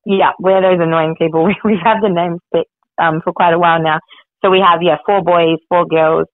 Yeah, 0.06 0.32
we're 0.38 0.62
those 0.62 0.80
annoying 0.80 1.14
people. 1.18 1.44
We, 1.48 1.56
we've 1.64 1.82
had 1.84 2.00
the 2.00 2.08
names 2.08 2.40
picked 2.54 2.70
um, 3.00 3.20
for 3.22 3.32
quite 3.32 3.52
a 3.54 3.58
while 3.58 3.82
now. 3.82 3.98
So 4.44 4.50
we 4.50 4.60
have, 4.60 4.80
yeah, 4.82 4.96
four 5.04 5.22
boys, 5.22 5.58
four 5.68 5.86
girls, 5.86 6.26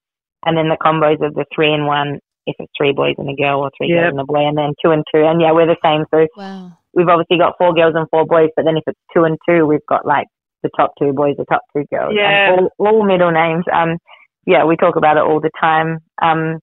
and 0.44 0.56
then 0.56 0.68
the 0.68 0.76
combos 0.80 1.24
of 1.26 1.34
the 1.34 1.44
three 1.54 1.72
and 1.72 1.86
one, 1.86 2.18
if 2.46 2.54
it's 2.58 2.72
three 2.78 2.92
boys 2.92 3.14
and 3.18 3.28
a 3.28 3.34
girl 3.34 3.60
or 3.60 3.70
three 3.76 3.88
Yep. 3.88 3.98
girls 3.98 4.10
and 4.12 4.20
a 4.20 4.24
boy, 4.24 4.46
and 4.46 4.56
then 4.56 4.74
two 4.84 4.92
and 4.92 5.02
two. 5.12 5.24
And 5.24 5.40
yeah, 5.40 5.50
we're 5.52 5.66
the 5.66 5.76
same. 5.84 6.04
So 6.14 6.26
Wow. 6.36 6.78
we've 6.94 7.08
obviously 7.08 7.38
got 7.38 7.54
four 7.58 7.74
girls 7.74 7.94
and 7.96 8.06
four 8.10 8.24
boys, 8.24 8.50
but 8.54 8.64
then 8.64 8.76
if 8.76 8.84
it's 8.86 9.00
two 9.12 9.24
and 9.24 9.36
two, 9.48 9.66
we've 9.66 9.84
got 9.88 10.06
like 10.06 10.26
the 10.62 10.70
top 10.76 10.92
two 10.98 11.12
boys, 11.12 11.34
the 11.36 11.44
top 11.46 11.62
two 11.76 11.84
girls. 11.90 12.10
and 12.10 12.18
Yeah. 12.18 12.50
all, 12.50 12.68
all 12.78 13.04
middle 13.04 13.30
names. 13.32 13.64
Um, 13.72 13.98
yeah, 14.46 14.64
we 14.64 14.76
talk 14.76 14.94
about 14.96 15.16
it 15.16 15.24
all 15.24 15.40
the 15.40 15.50
time. 15.60 15.98
Um, 16.22 16.60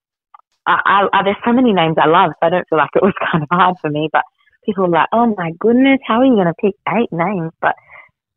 I, 0.66 0.80
I, 0.86 1.08
I, 1.12 1.22
there's 1.24 1.36
so 1.44 1.52
many 1.52 1.72
names 1.74 1.96
I 2.00 2.06
love, 2.08 2.30
so 2.40 2.46
I 2.46 2.50
don't 2.50 2.64
feel 2.68 2.78
like 2.78 2.90
it 2.96 3.02
was 3.02 3.12
kind 3.30 3.42
of 3.44 3.48
hard 3.52 3.76
for 3.80 3.90
me, 3.90 4.08
but 4.10 4.22
people 4.64 4.84
are 4.84 4.88
like, 4.88 5.08
oh 5.12 5.34
my 5.36 5.50
goodness, 5.58 5.98
how 6.06 6.20
are 6.20 6.24
you 6.24 6.34
going 6.34 6.46
to 6.46 6.54
pick 6.60 6.74
eight 6.88 7.12
names? 7.12 7.52
But, 7.60 7.74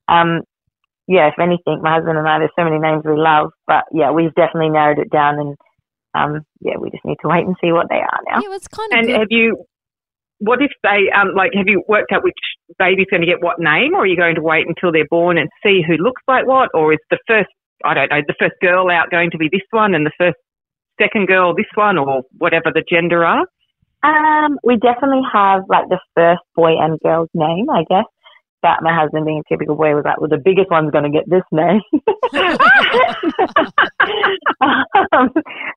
um, 0.07 0.41
yeah, 1.07 1.27
if 1.27 1.39
anything, 1.39 1.81
my 1.81 1.95
husband 1.95 2.17
and 2.17 2.27
I, 2.27 2.39
there's 2.39 2.51
so 2.57 2.65
many 2.65 2.79
names 2.79 3.03
we 3.05 3.15
love, 3.15 3.51
but 3.65 3.85
yeah, 3.93 4.11
we've 4.11 4.33
definitely 4.35 4.69
narrowed 4.69 4.99
it 4.99 5.09
down 5.09 5.39
and, 5.39 5.55
um, 6.15 6.41
yeah, 6.61 6.77
we 6.79 6.89
just 6.89 7.05
need 7.05 7.17
to 7.21 7.27
wait 7.29 7.45
and 7.45 7.55
see 7.61 7.71
what 7.71 7.87
they 7.89 8.01
are 8.01 8.19
now. 8.27 8.41
Yeah, 8.41 8.47
well, 8.47 8.57
it's 8.57 8.67
kind 8.67 8.91
of 8.91 8.97
And 8.99 9.07
good. 9.07 9.19
have 9.19 9.27
you? 9.29 9.63
What 10.39 10.61
if 10.61 10.71
they 10.83 11.09
um 11.13 11.33
like? 11.35 11.51
Have 11.55 11.67
you 11.67 11.83
worked 11.87 12.11
out 12.11 12.23
which 12.23 12.37
baby's 12.77 13.07
going 13.09 13.21
to 13.21 13.27
get 13.27 13.41
what 13.41 13.59
name, 13.59 13.93
or 13.93 14.01
are 14.01 14.05
you 14.05 14.15
going 14.15 14.35
to 14.35 14.41
wait 14.41 14.67
until 14.67 14.91
they're 14.91 15.09
born 15.09 15.37
and 15.37 15.49
see 15.63 15.81
who 15.85 15.97
looks 15.97 16.21
like 16.27 16.45
what, 16.45 16.69
or 16.73 16.93
is 16.93 16.99
the 17.09 17.17
first 17.27 17.49
I 17.83 17.93
don't 17.93 18.09
know 18.09 18.21
the 18.25 18.35
first 18.39 18.53
girl 18.61 18.89
out 18.89 19.09
going 19.11 19.31
to 19.31 19.37
be 19.37 19.49
this 19.51 19.65
one 19.71 19.93
and 19.95 20.05
the 20.05 20.11
first 20.17 20.37
second 21.01 21.27
girl 21.27 21.55
this 21.55 21.69
one, 21.75 21.97
or 21.97 22.21
whatever 22.37 22.71
the 22.73 22.83
gender 22.87 23.25
are? 23.25 23.45
Um, 24.03 24.59
we 24.63 24.77
definitely 24.77 25.23
have 25.31 25.63
like 25.69 25.89
the 25.89 25.99
first 26.15 26.41
boy 26.55 26.73
and 26.79 26.99
girl's 26.99 27.29
name, 27.33 27.69
I 27.69 27.83
guess. 27.89 28.05
But 28.61 28.81
my 28.81 28.93
husband, 28.93 29.25
being 29.25 29.43
a 29.45 29.53
typical 29.53 29.75
boy, 29.75 29.93
was 29.93 30.03
like, 30.05 30.19
"Well, 30.19 30.29
the 30.29 30.41
biggest 30.43 30.71
one's 30.71 30.91
going 30.91 31.03
to 31.03 31.11
get 31.11 31.29
this 31.29 31.43
name 31.51 31.81
um, 35.13 35.29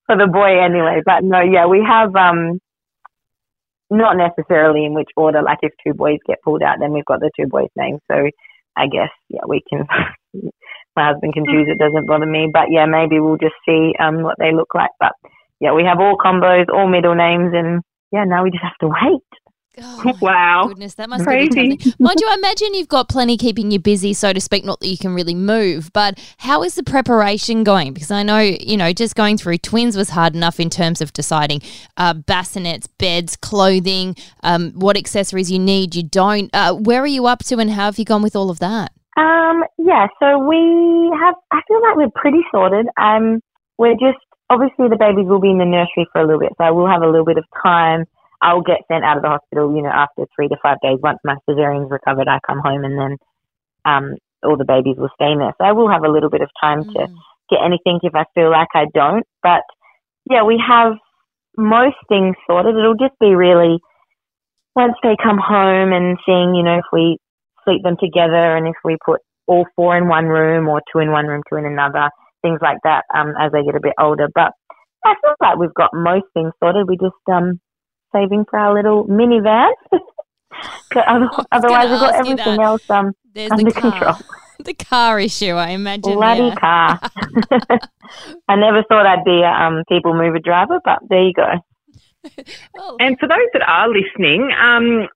for 0.06 0.16
the 0.16 0.26
boy, 0.26 0.58
anyway." 0.62 1.02
But 1.04 1.22
no, 1.22 1.40
yeah, 1.40 1.66
we 1.66 1.84
have 1.86 2.16
um, 2.16 2.58
not 3.90 4.16
necessarily 4.16 4.84
in 4.86 4.94
which 4.94 5.10
order. 5.16 5.42
Like 5.42 5.58
if 5.62 5.72
two 5.84 5.92
boys 5.92 6.18
get 6.26 6.42
pulled 6.42 6.62
out, 6.62 6.78
then 6.80 6.92
we've 6.92 7.04
got 7.04 7.20
the 7.20 7.30
two 7.38 7.46
boys' 7.48 7.68
names. 7.76 8.00
So 8.10 8.30
I 8.76 8.86
guess 8.86 9.10
yeah, 9.28 9.44
we 9.46 9.62
can. 9.68 9.86
my 10.96 11.08
husband 11.12 11.34
can 11.34 11.44
choose; 11.44 11.68
it 11.68 11.78
doesn't 11.78 12.06
bother 12.06 12.26
me. 12.26 12.48
But 12.52 12.70
yeah, 12.70 12.86
maybe 12.86 13.20
we'll 13.20 13.36
just 13.36 13.56
see 13.66 13.92
um 13.98 14.22
what 14.22 14.36
they 14.38 14.52
look 14.52 14.74
like. 14.74 14.90
But 14.98 15.12
yeah, 15.60 15.74
we 15.74 15.84
have 15.84 16.00
all 16.00 16.16
combos, 16.16 16.68
all 16.72 16.88
middle 16.88 17.14
names, 17.14 17.52
and 17.54 17.82
yeah, 18.12 18.24
now 18.24 18.42
we 18.44 18.50
just 18.50 18.62
have 18.62 18.76
to 18.80 18.88
wait. 18.88 19.22
Oh, 19.82 20.12
Wow. 20.20 20.64
Goodness, 20.68 20.94
that 20.94 21.08
must 21.08 21.24
Crazy. 21.24 21.48
be 21.48 21.78
something. 21.78 21.94
Mind 21.98 22.20
you, 22.20 22.26
I 22.28 22.34
imagine 22.34 22.74
you've 22.74 22.88
got 22.88 23.08
plenty 23.08 23.36
keeping 23.36 23.70
you 23.70 23.78
busy, 23.78 24.12
so 24.12 24.32
to 24.32 24.40
speak. 24.40 24.64
Not 24.64 24.80
that 24.80 24.88
you 24.88 24.98
can 24.98 25.14
really 25.14 25.34
move, 25.34 25.90
but 25.92 26.18
how 26.38 26.62
is 26.62 26.74
the 26.74 26.82
preparation 26.82 27.64
going? 27.64 27.92
Because 27.92 28.10
I 28.10 28.22
know, 28.22 28.38
you 28.38 28.76
know, 28.76 28.92
just 28.92 29.14
going 29.14 29.36
through 29.36 29.58
twins 29.58 29.96
was 29.96 30.10
hard 30.10 30.34
enough 30.34 30.60
in 30.60 30.70
terms 30.70 31.00
of 31.00 31.12
deciding 31.12 31.62
uh, 31.96 32.14
bassinets, 32.14 32.88
beds, 32.98 33.36
clothing, 33.36 34.16
um, 34.42 34.72
what 34.72 34.96
accessories 34.96 35.50
you 35.50 35.58
need, 35.58 35.94
you 35.94 36.02
don't. 36.02 36.50
Uh, 36.52 36.74
where 36.74 37.02
are 37.02 37.06
you 37.06 37.26
up 37.26 37.44
to, 37.44 37.58
and 37.58 37.70
how 37.70 37.84
have 37.86 37.98
you 37.98 38.04
gone 38.04 38.22
with 38.22 38.36
all 38.36 38.50
of 38.50 38.58
that? 38.58 38.92
Um, 39.16 39.64
yeah, 39.78 40.06
so 40.20 40.38
we 40.38 41.10
have, 41.20 41.34
I 41.50 41.60
feel 41.68 41.82
like 41.82 41.96
we're 41.96 42.10
pretty 42.14 42.40
sorted. 42.52 42.86
Um, 43.00 43.40
we're 43.78 43.94
just, 43.94 44.18
obviously 44.50 44.88
the 44.88 44.98
babies 44.98 45.26
will 45.26 45.40
be 45.40 45.50
in 45.50 45.58
the 45.58 45.64
nursery 45.64 46.06
for 46.12 46.20
a 46.20 46.26
little 46.26 46.40
bit, 46.40 46.52
so 46.58 46.64
I 46.64 46.70
will 46.72 46.88
have 46.88 47.02
a 47.02 47.08
little 47.08 47.24
bit 47.24 47.38
of 47.38 47.44
time. 47.62 48.04
I'll 48.42 48.62
get 48.62 48.82
sent 48.88 49.04
out 49.04 49.16
of 49.16 49.22
the 49.22 49.28
hospital, 49.28 49.74
you 49.74 49.82
know, 49.82 49.90
after 49.90 50.26
three 50.34 50.48
to 50.48 50.56
five 50.62 50.78
days. 50.82 50.98
Once 51.02 51.18
my 51.24 51.36
cesarean's 51.48 51.90
recovered, 51.90 52.28
I 52.28 52.40
come 52.46 52.58
home 52.58 52.84
and 52.84 52.98
then, 52.98 53.16
um, 53.84 54.16
all 54.42 54.56
the 54.56 54.64
babies 54.64 54.96
will 54.98 55.10
stay 55.14 55.32
in 55.32 55.38
there. 55.38 55.52
So 55.58 55.64
I 55.64 55.72
will 55.72 55.90
have 55.90 56.04
a 56.04 56.08
little 56.10 56.30
bit 56.30 56.40
of 56.40 56.50
time 56.60 56.84
to 56.96 56.98
Mm. 57.06 57.16
get 57.50 57.62
anything 57.62 58.00
if 58.02 58.14
I 58.14 58.24
feel 58.34 58.50
like 58.50 58.68
I 58.74 58.86
don't. 58.94 59.26
But 59.42 59.62
yeah, 60.24 60.42
we 60.42 60.58
have 60.66 60.96
most 61.56 61.96
things 62.08 62.36
sorted. 62.46 62.76
It'll 62.76 62.94
just 62.94 63.18
be 63.20 63.34
really 63.34 63.78
once 64.74 64.94
they 65.02 65.16
come 65.22 65.38
home 65.38 65.92
and 65.92 66.18
seeing, 66.24 66.54
you 66.54 66.62
know, 66.62 66.78
if 66.78 66.84
we 66.92 67.18
sleep 67.64 67.82
them 67.82 67.96
together 68.00 68.56
and 68.56 68.66
if 68.66 68.76
we 68.84 68.96
put 69.04 69.20
all 69.46 69.66
four 69.76 69.96
in 69.96 70.08
one 70.08 70.26
room 70.26 70.68
or 70.68 70.80
two 70.92 71.00
in 71.00 71.10
one 71.10 71.26
room, 71.26 71.42
two 71.48 71.56
in 71.56 71.66
another, 71.66 72.08
things 72.42 72.58
like 72.62 72.78
that, 72.84 73.04
um, 73.14 73.34
as 73.40 73.52
they 73.52 73.62
get 73.64 73.74
a 73.74 73.80
bit 73.80 73.94
older. 73.98 74.28
But 74.34 74.52
I 75.04 75.14
feel 75.20 75.34
like 75.40 75.58
we've 75.58 75.74
got 75.74 75.90
most 75.92 76.26
things 76.34 76.52
sorted. 76.62 76.86
We're 76.88 76.94
just 76.94 77.16
um 77.30 77.60
saving 78.12 78.44
for 78.50 78.58
our 78.58 78.74
little 78.74 79.06
minivan. 79.06 79.70
But 80.92 81.04
Otherwise, 81.52 81.90
we've 81.90 82.00
got 82.00 82.14
everything 82.16 82.60
else 82.60 82.82
um 82.90 83.12
There's 83.34 83.52
under 83.52 83.64
the 83.64 83.72
car. 83.72 83.90
control. 83.92 84.14
the 84.64 84.74
car 84.74 85.20
issue, 85.20 85.52
I 85.52 85.70
imagine. 85.70 86.14
Bloody 86.14 86.42
yeah. 86.42 86.54
car. 86.56 87.00
I 88.48 88.56
never 88.56 88.82
thought 88.88 89.06
I'd 89.06 89.24
be 89.24 89.42
a 89.42 89.48
um, 89.48 89.84
people 89.88 90.12
mover 90.14 90.40
driver, 90.40 90.80
but 90.84 90.98
there 91.08 91.22
you 91.22 91.32
go. 91.32 91.46
Well, 92.74 92.96
And 92.98 93.16
for 93.18 93.28
those 93.28 93.48
that 93.52 93.62
are 93.62 93.88
listening, 93.88 94.50
um, 94.60 95.08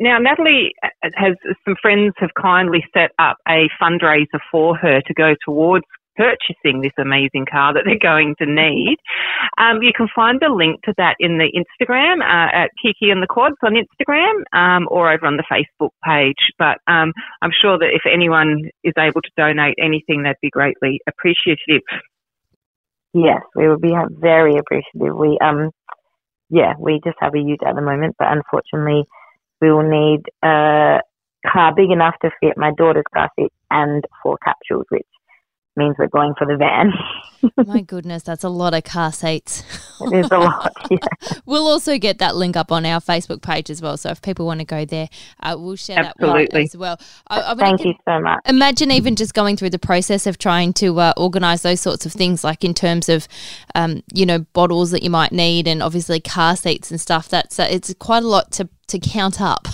now 0.00 0.18
Natalie 0.18 0.72
has 1.02 1.34
some 1.64 1.74
friends 1.82 2.14
have 2.18 2.30
kindly 2.40 2.84
set 2.94 3.10
up 3.18 3.36
a 3.48 3.68
fundraiser 3.82 4.40
for 4.50 4.76
her 4.76 5.00
to 5.00 5.14
go 5.14 5.34
towards 5.44 5.84
purchasing 6.18 6.82
this 6.82 6.92
amazing 6.98 7.46
car 7.50 7.72
that 7.72 7.84
they're 7.86 8.02
going 8.02 8.34
to 8.38 8.46
need. 8.46 8.98
Um, 9.56 9.82
you 9.82 9.92
can 9.96 10.08
find 10.14 10.40
the 10.40 10.50
link 10.50 10.82
to 10.82 10.94
that 10.98 11.16
in 11.20 11.38
the 11.38 11.48
Instagram 11.54 12.20
uh, 12.20 12.50
at 12.52 12.70
Kiki 12.82 13.10
and 13.10 13.22
the 13.22 13.30
Quads 13.30 13.56
on 13.62 13.74
Instagram 13.78 14.42
um, 14.52 14.88
or 14.90 15.12
over 15.12 15.26
on 15.26 15.36
the 15.36 15.44
Facebook 15.46 15.90
page. 16.04 16.52
But 16.58 16.78
um, 16.88 17.12
I'm 17.40 17.52
sure 17.54 17.78
that 17.78 17.94
if 17.94 18.02
anyone 18.12 18.70
is 18.82 18.94
able 18.98 19.22
to 19.22 19.30
donate 19.36 19.76
anything, 19.78 20.24
that'd 20.24 20.36
be 20.42 20.50
greatly 20.50 21.00
appreciative. 21.08 21.82
Yes, 23.14 23.40
we 23.54 23.68
would 23.68 23.80
be 23.80 23.94
very 24.20 24.56
appreciative. 24.58 25.16
We 25.16 25.38
um, 25.40 25.70
yeah, 26.50 26.74
we 26.78 27.00
just 27.04 27.16
have 27.20 27.34
a 27.34 27.38
ute 27.38 27.62
at 27.66 27.74
the 27.74 27.82
moment, 27.82 28.16
but 28.18 28.28
unfortunately, 28.28 29.04
we 29.60 29.70
will 29.70 29.88
need 29.88 30.22
a 30.42 31.00
car 31.46 31.74
big 31.74 31.90
enough 31.90 32.14
to 32.22 32.30
fit 32.40 32.56
my 32.56 32.72
daughter's 32.76 33.04
car 33.14 33.30
seat 33.38 33.52
and 33.70 34.04
four 34.22 34.38
capsules, 34.44 34.86
which 34.90 35.06
means 35.78 35.96
we're 35.98 36.08
going 36.08 36.34
for 36.36 36.46
the 36.46 36.56
van. 36.56 36.92
my 37.66 37.80
goodness, 37.86 38.22
that's 38.22 38.44
a 38.44 38.48
lot 38.48 38.74
of 38.74 38.84
car 38.84 39.12
seats. 39.12 39.62
it 40.00 40.24
is 40.24 40.30
a 40.30 40.38
lot. 40.38 40.72
Yeah. 40.90 40.98
We'll 41.44 41.66
also 41.66 41.98
get 41.98 42.18
that 42.20 42.34
link 42.34 42.56
up 42.56 42.72
on 42.72 42.86
our 42.86 42.98
Facebook 42.98 43.42
page 43.42 43.68
as 43.68 43.82
well. 43.82 43.98
So 43.98 44.08
if 44.08 44.22
people 44.22 44.46
want 44.46 44.60
to 44.60 44.64
go 44.64 44.86
there, 44.86 45.10
uh, 45.42 45.54
we'll 45.58 45.76
share 45.76 45.96
that 45.96 46.14
Absolutely. 46.18 46.62
with 46.62 46.70
as 46.70 46.76
well. 46.78 46.98
I, 47.26 47.52
I 47.52 47.54
Thank 47.56 47.84
you 47.84 47.92
so 48.06 48.18
much. 48.18 48.40
Imagine 48.46 48.90
even 48.90 49.16
just 49.16 49.34
going 49.34 49.58
through 49.58 49.68
the 49.70 49.78
process 49.78 50.26
of 50.26 50.38
trying 50.38 50.72
to 50.74 50.98
uh, 50.98 51.12
organise 51.18 51.60
those 51.60 51.82
sorts 51.82 52.06
of 52.06 52.12
things, 52.12 52.42
like 52.42 52.64
in 52.64 52.72
terms 52.72 53.10
of, 53.10 53.28
um, 53.74 54.02
you 54.14 54.24
know, 54.24 54.38
bottles 54.54 54.92
that 54.92 55.02
you 55.02 55.10
might 55.10 55.30
need, 55.30 55.68
and 55.68 55.82
obviously 55.82 56.20
car 56.20 56.56
seats 56.56 56.90
and 56.90 56.98
stuff. 56.98 57.28
That's 57.28 57.58
uh, 57.58 57.68
it's 57.68 57.92
quite 57.98 58.22
a 58.22 58.28
lot 58.28 58.50
to 58.52 58.68
to 58.86 58.98
count 58.98 59.42
up. 59.42 59.68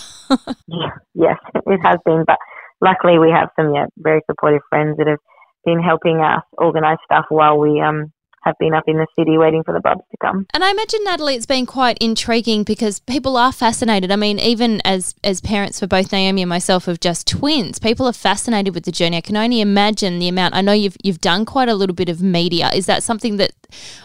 yes, 1.14 1.38
it 1.55 1.81
has 1.85 1.99
been, 2.05 2.25
but 2.27 2.38
luckily 2.81 3.21
we 3.21 3.31
have 3.31 3.51
some 3.55 3.73
yeah 3.73 3.87
very 3.99 4.21
supportive 4.29 4.62
friends 4.69 4.97
that 4.97 5.07
have 5.07 5.21
been 5.64 5.81
helping 5.81 6.20
us 6.20 6.42
organize 6.59 6.98
stuff 7.05 7.27
while 7.29 7.59
we 7.59 7.81
um 7.81 8.12
have 8.44 8.57
been 8.59 8.74
up 8.74 8.85
in 8.87 8.96
the 8.96 9.07
city 9.18 9.38
waiting 9.38 9.62
for 9.64 9.72
the 9.72 9.81
bubs 9.81 10.03
to 10.11 10.16
come. 10.18 10.46
And 10.53 10.62
I 10.62 10.70
imagine 10.70 11.00
Natalie, 11.03 11.35
it's 11.35 11.46
been 11.46 11.64
quite 11.66 11.96
intriguing 11.98 12.62
because 12.62 13.00
people 13.00 13.37
are 13.37 13.53
fascinated. 13.53 14.11
I 14.11 14.16
mean, 14.16 14.38
even 14.38 14.81
as 14.85 15.14
as 15.24 15.40
parents 15.40 15.81
for 15.81 15.87
both 15.87 16.12
Naomi 16.12 16.42
and 16.42 16.48
myself 16.48 16.87
of 16.87 17.00
just 17.00 17.27
twins, 17.27 17.79
people 17.79 18.07
are 18.07 18.12
fascinated 18.12 18.74
with 18.74 18.85
the 18.85 18.92
journey. 18.92 19.16
I 19.16 19.22
can 19.22 19.37
only 19.37 19.61
imagine 19.61 20.18
the 20.18 20.29
amount. 20.29 20.55
I 20.55 20.61
know 20.61 20.72
you've 20.72 20.96
you've 21.03 21.20
done 21.20 21.44
quite 21.44 21.68
a 21.68 21.74
little 21.74 21.96
bit 21.96 22.09
of 22.09 22.22
media. 22.22 22.70
Is 22.74 22.87
that 22.87 23.03
something 23.03 23.38
that 23.38 23.53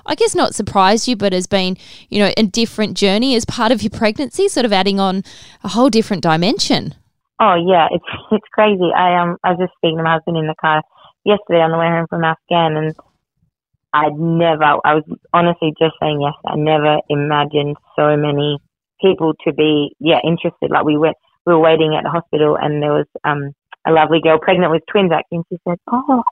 I 0.05 0.15
guess 0.15 0.33
not 0.33 0.55
surprised 0.55 1.07
you, 1.07 1.15
but 1.15 1.33
has 1.33 1.47
been 1.47 1.77
you 2.09 2.19
know 2.19 2.31
a 2.37 2.43
different 2.43 2.95
journey 2.97 3.35
as 3.35 3.45
part 3.45 3.71
of 3.71 3.83
your 3.83 3.91
pregnancy, 3.91 4.47
sort 4.47 4.65
of 4.65 4.73
adding 4.73 4.99
on 4.99 5.23
a 5.63 5.69
whole 5.69 5.89
different 5.89 6.23
dimension? 6.23 6.95
Oh 7.41 7.55
yeah, 7.55 7.87
it's 7.91 8.05
it's 8.31 8.47
crazy. 8.53 8.89
I 8.95 9.21
um 9.21 9.37
I 9.43 9.51
was 9.51 9.59
just 9.59 9.73
speaking 9.77 9.97
to 9.97 10.03
my 10.03 10.13
husband 10.13 10.37
in 10.37 10.47
the 10.47 10.55
car 10.59 10.81
yesterday 11.25 11.61
on 11.61 11.71
the 11.71 11.77
way 11.77 11.87
home 11.87 12.07
from 12.09 12.23
Afghan 12.23 12.77
and 12.77 12.95
I'd 13.93 14.17
never, 14.17 14.63
I 14.63 14.95
was 14.95 15.03
honestly 15.33 15.73
just 15.79 15.95
saying 15.99 16.21
yes, 16.21 16.37
I 16.45 16.55
never 16.55 16.99
imagined 17.09 17.77
so 17.95 18.15
many 18.15 18.59
people 19.01 19.33
to 19.45 19.53
be, 19.53 19.95
yeah, 19.99 20.19
interested. 20.23 20.69
Like 20.69 20.85
we 20.85 20.97
went, 20.97 21.17
we 21.45 21.53
were 21.53 21.59
waiting 21.59 21.95
at 21.95 22.03
the 22.03 22.09
hospital 22.09 22.57
and 22.59 22.83
there 22.83 22.93
was, 22.93 23.07
um, 23.23 23.53
a 23.87 23.91
lovely 23.91 24.19
girl 24.21 24.37
pregnant 24.39 24.71
with 24.71 24.83
twins 24.91 25.11
actually 25.11 25.37
and 25.37 25.45
she 25.49 25.57
said, 25.67 25.77
oh, 25.91 26.23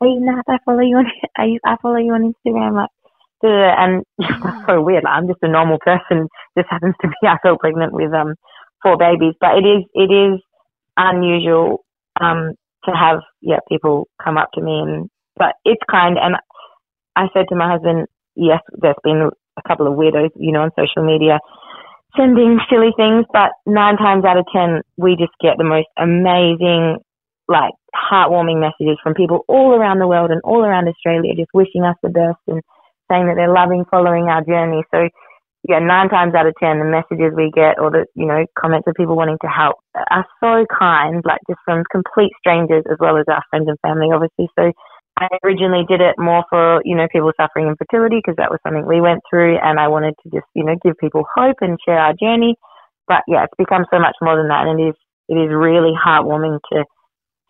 are 0.00 0.06
you 0.06 0.20
not, 0.20 0.44
I 0.48 0.58
follow 0.64 0.80
you 0.80 0.96
on, 0.96 1.06
are 1.38 1.46
you, 1.46 1.58
I 1.64 1.76
follow 1.80 1.96
you 1.96 2.12
on 2.12 2.34
Instagram. 2.34 2.74
Like, 2.74 2.90
and 3.42 4.04
that's 4.18 4.66
so 4.66 4.82
weird. 4.82 5.04
Like, 5.04 5.12
I'm 5.14 5.28
just 5.28 5.42
a 5.42 5.48
normal 5.48 5.78
person, 5.78 6.28
just 6.58 6.68
happens 6.68 6.94
to 7.00 7.08
be, 7.08 7.26
I 7.26 7.38
feel 7.42 7.56
pregnant 7.58 7.92
with, 7.92 8.12
um, 8.12 8.34
four 8.82 8.98
babies, 8.98 9.34
but 9.40 9.56
it 9.56 9.64
is, 9.64 9.84
it 9.94 10.12
is 10.12 10.40
unusual, 10.96 11.84
um, 12.20 12.52
to 12.86 12.92
have, 12.92 13.20
yeah, 13.40 13.58
people 13.68 14.08
come 14.22 14.38
up 14.38 14.50
to 14.54 14.62
me 14.62 14.80
and, 14.80 15.10
but 15.36 15.54
it's 15.64 15.82
kind 15.90 16.16
and 16.20 16.36
I 17.14 17.26
said 17.34 17.46
to 17.48 17.56
my 17.56 17.70
husband, 17.70 18.06
yes, 18.34 18.60
there's 18.72 18.96
been 19.04 19.30
a 19.56 19.68
couple 19.68 19.86
of 19.86 19.98
weirdos, 19.98 20.30
you 20.36 20.52
know, 20.52 20.62
on 20.62 20.70
social 20.76 21.04
media 21.06 21.38
sending 22.16 22.58
silly 22.70 22.90
things, 22.96 23.26
but 23.32 23.52
nine 23.66 23.96
times 23.96 24.24
out 24.24 24.38
of 24.38 24.46
ten, 24.52 24.80
we 24.96 25.16
just 25.16 25.32
get 25.40 25.58
the 25.58 25.64
most 25.64 25.86
amazing, 25.98 26.98
like 27.48 27.72
heartwarming 27.94 28.58
messages 28.58 28.98
from 29.02 29.14
people 29.14 29.44
all 29.48 29.74
around 29.74 29.98
the 29.98 30.08
world 30.08 30.30
and 30.30 30.40
all 30.42 30.64
around 30.64 30.88
Australia, 30.88 31.34
just 31.36 31.52
wishing 31.54 31.84
us 31.84 31.96
the 32.02 32.08
best 32.08 32.40
and 32.48 32.62
saying 33.10 33.26
that 33.26 33.36
they're 33.36 33.52
loving 33.52 33.84
following 33.90 34.28
our 34.28 34.42
journey. 34.44 34.82
So, 34.90 35.08
yeah, 35.64 35.78
nine 35.80 36.08
times 36.08 36.34
out 36.34 36.46
of 36.46 36.54
ten, 36.60 36.78
the 36.78 36.84
messages 36.84 37.34
we 37.34 37.50
get 37.50 37.78
or 37.78 37.90
the, 37.90 38.06
you 38.14 38.26
know, 38.26 38.44
comments 38.58 38.86
of 38.86 38.94
people 38.94 39.16
wanting 39.16 39.38
to 39.42 39.48
help 39.48 39.76
are 40.10 40.26
so 40.38 40.66
kind, 40.70 41.22
like 41.24 41.40
just 41.48 41.58
from 41.64 41.82
complete 41.90 42.32
strangers 42.38 42.84
as 42.90 42.98
well 43.00 43.16
as 43.18 43.24
our 43.28 43.42
friends 43.50 43.66
and 43.68 43.78
family, 43.80 44.08
obviously. 44.12 44.48
So, 44.58 44.72
I 45.18 45.28
originally 45.44 45.84
did 45.88 46.00
it 46.02 46.14
more 46.18 46.44
for, 46.50 46.82
you 46.84 46.94
know, 46.94 47.08
people 47.10 47.32
suffering 47.40 47.68
infertility 47.68 48.20
because 48.20 48.36
that 48.36 48.50
was 48.50 48.60
something 48.66 48.84
we 48.84 49.00
went 49.00 49.20
through 49.30 49.56
and 49.62 49.80
I 49.80 49.88
wanted 49.88 50.14
to 50.22 50.30
just, 50.30 50.46
you 50.54 50.62
know, 50.62 50.76
give 50.84 50.92
people 50.98 51.24
hope 51.34 51.56
and 51.62 51.78
share 51.86 51.98
our 51.98 52.12
journey. 52.12 52.54
But 53.08 53.22
yeah, 53.26 53.44
it's 53.44 53.56
become 53.56 53.86
so 53.90 53.98
much 53.98 54.16
more 54.20 54.36
than 54.36 54.48
that 54.48 54.66
and 54.66 54.78
it 54.78 54.92
is, 54.92 54.94
it 55.28 55.40
is 55.40 55.48
really 55.48 55.96
heartwarming 55.96 56.60
to 56.72 56.84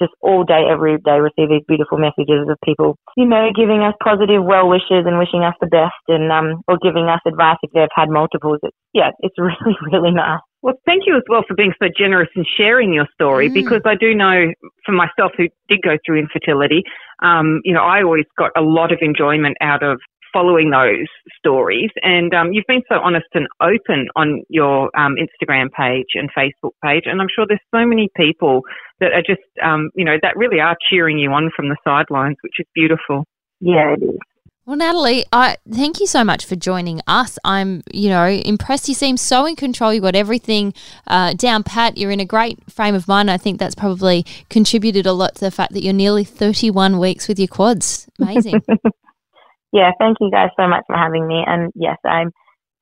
just 0.01 0.13
all 0.21 0.45
day, 0.45 0.65
every 0.69 0.99
day 0.99 1.19
receive 1.21 1.49
these 1.49 1.65
beautiful 1.67 1.99
messages 1.99 2.49
of 2.49 2.59
people, 2.65 2.97
you 3.17 3.27
know, 3.27 3.51
giving 3.55 3.81
us 3.81 3.95
positive 4.03 4.45
well 4.45 4.69
wishes 4.69 5.05
and 5.07 5.19
wishing 5.19 5.43
us 5.43 5.55
the 5.61 5.67
best 5.67 5.97
and, 6.09 6.31
um, 6.31 6.63
or 6.69 6.79
giving 6.83 7.07
us 7.09 7.21
advice 7.27 7.57
if 7.63 7.71
they've 7.73 7.89
had 7.95 8.09
multiples. 8.11 8.59
It's, 8.63 8.77
yeah, 8.93 9.11
it's 9.21 9.37
really, 9.39 9.77
really 9.91 10.11
nice. 10.11 10.41
Well, 10.63 10.75
thank 10.85 11.05
you 11.07 11.17
as 11.17 11.23
well 11.29 11.45
for 11.47 11.55
being 11.55 11.73
so 11.81 11.89
generous 11.97 12.29
and 12.35 12.47
sharing 12.57 12.93
your 12.93 13.07
story 13.15 13.49
mm. 13.49 13.55
because 13.55 13.83
I 13.85 13.95
do 13.95 14.15
know 14.15 14.53
for 14.85 14.93
myself 14.93 15.33
who 15.37 15.49
did 15.69 15.81
go 15.83 15.97
through 16.05 16.19
infertility, 16.19 16.83
um, 17.23 17.61
you 17.65 17.73
know, 17.73 17.83
I 17.83 18.03
always 18.03 18.25
got 18.37 18.51
a 18.57 18.63
lot 18.63 18.93
of 18.93 18.99
enjoyment 19.01 19.57
out 19.61 19.83
of 19.83 20.01
following 20.37 20.69
those 20.69 21.09
stories. 21.39 21.89
And 22.03 22.35
um, 22.35 22.53
you've 22.53 22.67
been 22.69 22.83
so 22.91 22.97
honest 23.03 23.25
and 23.33 23.47
open 23.63 24.09
on 24.17 24.43
your 24.51 24.91
um, 24.95 25.17
Instagram 25.17 25.69
page 25.73 26.09
and 26.15 26.29
Facebook 26.37 26.73
page. 26.85 27.05
And 27.07 27.23
I'm 27.23 27.29
sure 27.35 27.47
there's 27.49 27.59
so 27.75 27.87
many 27.87 28.11
people 28.15 28.61
that 29.01 29.13
are 29.13 29.23
just, 29.27 29.41
um, 29.65 29.89
you 29.95 30.05
know, 30.05 30.17
that 30.21 30.37
really 30.37 30.61
are 30.61 30.77
cheering 30.91 31.19
you 31.19 31.31
on 31.31 31.51
from 31.57 31.71
the 31.71 31.77
sidelines, 31.83 32.37
which 32.43 32.53
is 32.59 32.67
beautiful. 32.75 33.25
Yeah, 33.61 33.95
it 33.95 34.03
is. 34.03 34.19
Well, 34.67 34.77
Natalie, 34.77 35.25
I 35.33 35.57
thank 35.73 36.01
you 36.01 36.07
so 36.07 36.23
much 36.23 36.45
for 36.45 36.57
joining 36.57 37.01
us. 37.07 37.39
I'm, 37.45 37.83
you 37.95 38.11
know, 38.11 38.27
impressed. 38.27 38.89
You 38.89 38.95
seem 38.95 39.17
so 39.17 39.47
in 39.47 39.57
control. 39.57 39.95
You've 39.95 40.03
got 40.03 40.17
everything 40.17 40.75
uh, 41.07 41.33
down 41.35 41.63
pat. 41.63 41.97
You're 41.97 42.11
in 42.11 42.21
a 42.21 42.27
great 42.27 42.59
frame 42.71 42.95
of 42.95 43.09
mind. 43.09 43.31
I 43.31 43.39
think 43.39 43.59
that's 43.59 43.77
probably 43.77 44.27
contributed 44.51 45.07
a 45.07 45.13
lot 45.13 45.37
to 45.37 45.41
the 45.41 45.53
fact 45.53 45.73
that 45.73 45.83
you're 45.83 45.95
nearly 45.95 46.25
31 46.25 46.99
weeks 46.99 47.27
with 47.27 47.39
your 47.39 47.49
quads. 47.49 48.07
Amazing. 48.21 48.61
yeah, 49.73 49.91
thank 49.99 50.19
you 50.21 50.31
guys 50.31 50.51
so 50.59 50.69
much 50.69 50.85
for 50.87 50.97
having 50.97 51.27
me. 51.27 51.43
And 51.47 51.73
yes, 51.75 51.97
I'm, 52.05 52.31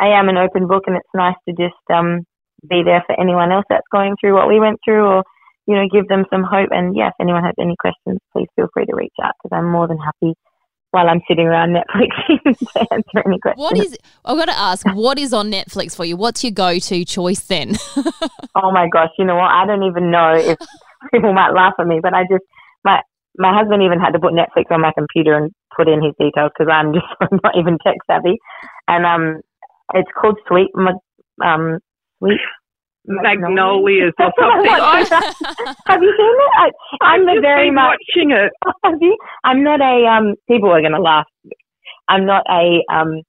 I 0.00 0.18
am 0.18 0.28
an 0.28 0.36
open 0.36 0.66
book, 0.66 0.84
and 0.86 0.96
it's 0.96 1.14
nice 1.14 1.36
to 1.48 1.54
just 1.54 1.80
um, 1.92 2.24
be 2.68 2.82
there 2.84 3.02
for 3.06 3.18
anyone 3.18 3.52
else 3.52 3.64
that's 3.68 3.86
going 3.92 4.16
through 4.20 4.34
what 4.34 4.48
we 4.48 4.60
went 4.60 4.78
through, 4.84 5.04
or 5.04 5.24
you 5.66 5.74
know, 5.74 5.88
give 5.90 6.08
them 6.08 6.24
some 6.30 6.42
hope. 6.42 6.68
And 6.70 6.96
yes, 6.96 7.12
if 7.18 7.24
anyone 7.24 7.44
has 7.44 7.54
any 7.58 7.76
questions, 7.78 8.20
please 8.32 8.48
feel 8.56 8.68
free 8.72 8.86
to 8.86 8.94
reach 8.94 9.14
out 9.22 9.32
because 9.42 9.56
I'm 9.56 9.70
more 9.70 9.88
than 9.88 9.98
happy 9.98 10.34
while 10.94 11.08
I'm 11.08 11.20
sitting 11.26 11.46
around 11.46 11.74
Netflix 11.74 12.08
to 12.72 12.92
answer 12.92 13.22
any 13.26 13.38
questions. 13.40 13.58
What 13.58 13.76
is? 13.78 13.98
I've 14.24 14.38
got 14.38 14.46
to 14.46 14.56
ask, 14.56 14.86
what 14.94 15.18
is 15.18 15.32
on 15.32 15.50
Netflix 15.50 15.96
for 15.96 16.04
you? 16.04 16.16
What's 16.16 16.44
your 16.44 16.52
go-to 16.52 17.04
choice 17.04 17.40
then? 17.46 17.74
oh 18.54 18.70
my 18.70 18.88
gosh, 18.88 19.10
you 19.18 19.24
know 19.24 19.34
what? 19.34 19.50
I 19.50 19.66
don't 19.66 19.82
even 19.82 20.12
know 20.12 20.34
if 20.34 20.56
people 21.12 21.32
might 21.32 21.50
laugh 21.50 21.74
at 21.80 21.86
me, 21.86 21.98
but 22.00 22.14
I 22.14 22.22
just 22.30 22.44
my 22.84 23.00
my 23.36 23.52
husband 23.56 23.82
even 23.82 23.98
had 23.98 24.12
to 24.12 24.20
put 24.20 24.32
Netflix 24.32 24.70
on 24.70 24.80
my 24.80 24.92
computer 24.96 25.34
and 25.34 25.50
put 25.76 25.88
in 25.88 26.02
his 26.02 26.14
details 26.18 26.52
because 26.56 26.70
I'm 26.70 26.92
just 26.94 27.06
not 27.42 27.56
even 27.58 27.78
tech 27.84 27.96
savvy, 28.06 28.38
and 28.88 29.04
um, 29.04 29.40
it's 29.94 30.10
called 30.20 30.38
Sweet 30.48 30.70
um 31.44 31.78
Sweet 32.18 32.40
Magnolias 33.06 34.12
or 34.18 34.32
something. 34.38 34.64
have 35.86 36.02
you 36.02 36.14
seen 36.16 36.36
it? 36.40 36.74
I, 37.02 37.14
am 37.14 37.26
the 37.26 37.38
very 37.40 37.70
much 37.70 37.98
watching 38.16 38.30
it. 38.30 38.52
Have 38.84 38.94
you? 39.00 39.16
I'm 39.44 39.62
not 39.62 39.80
a 39.80 40.06
um. 40.06 40.34
People 40.48 40.70
are 40.70 40.80
gonna 40.80 41.00
laugh. 41.00 41.26
I'm 42.08 42.24
not 42.24 42.44
a 42.48 42.80
um. 42.90 43.20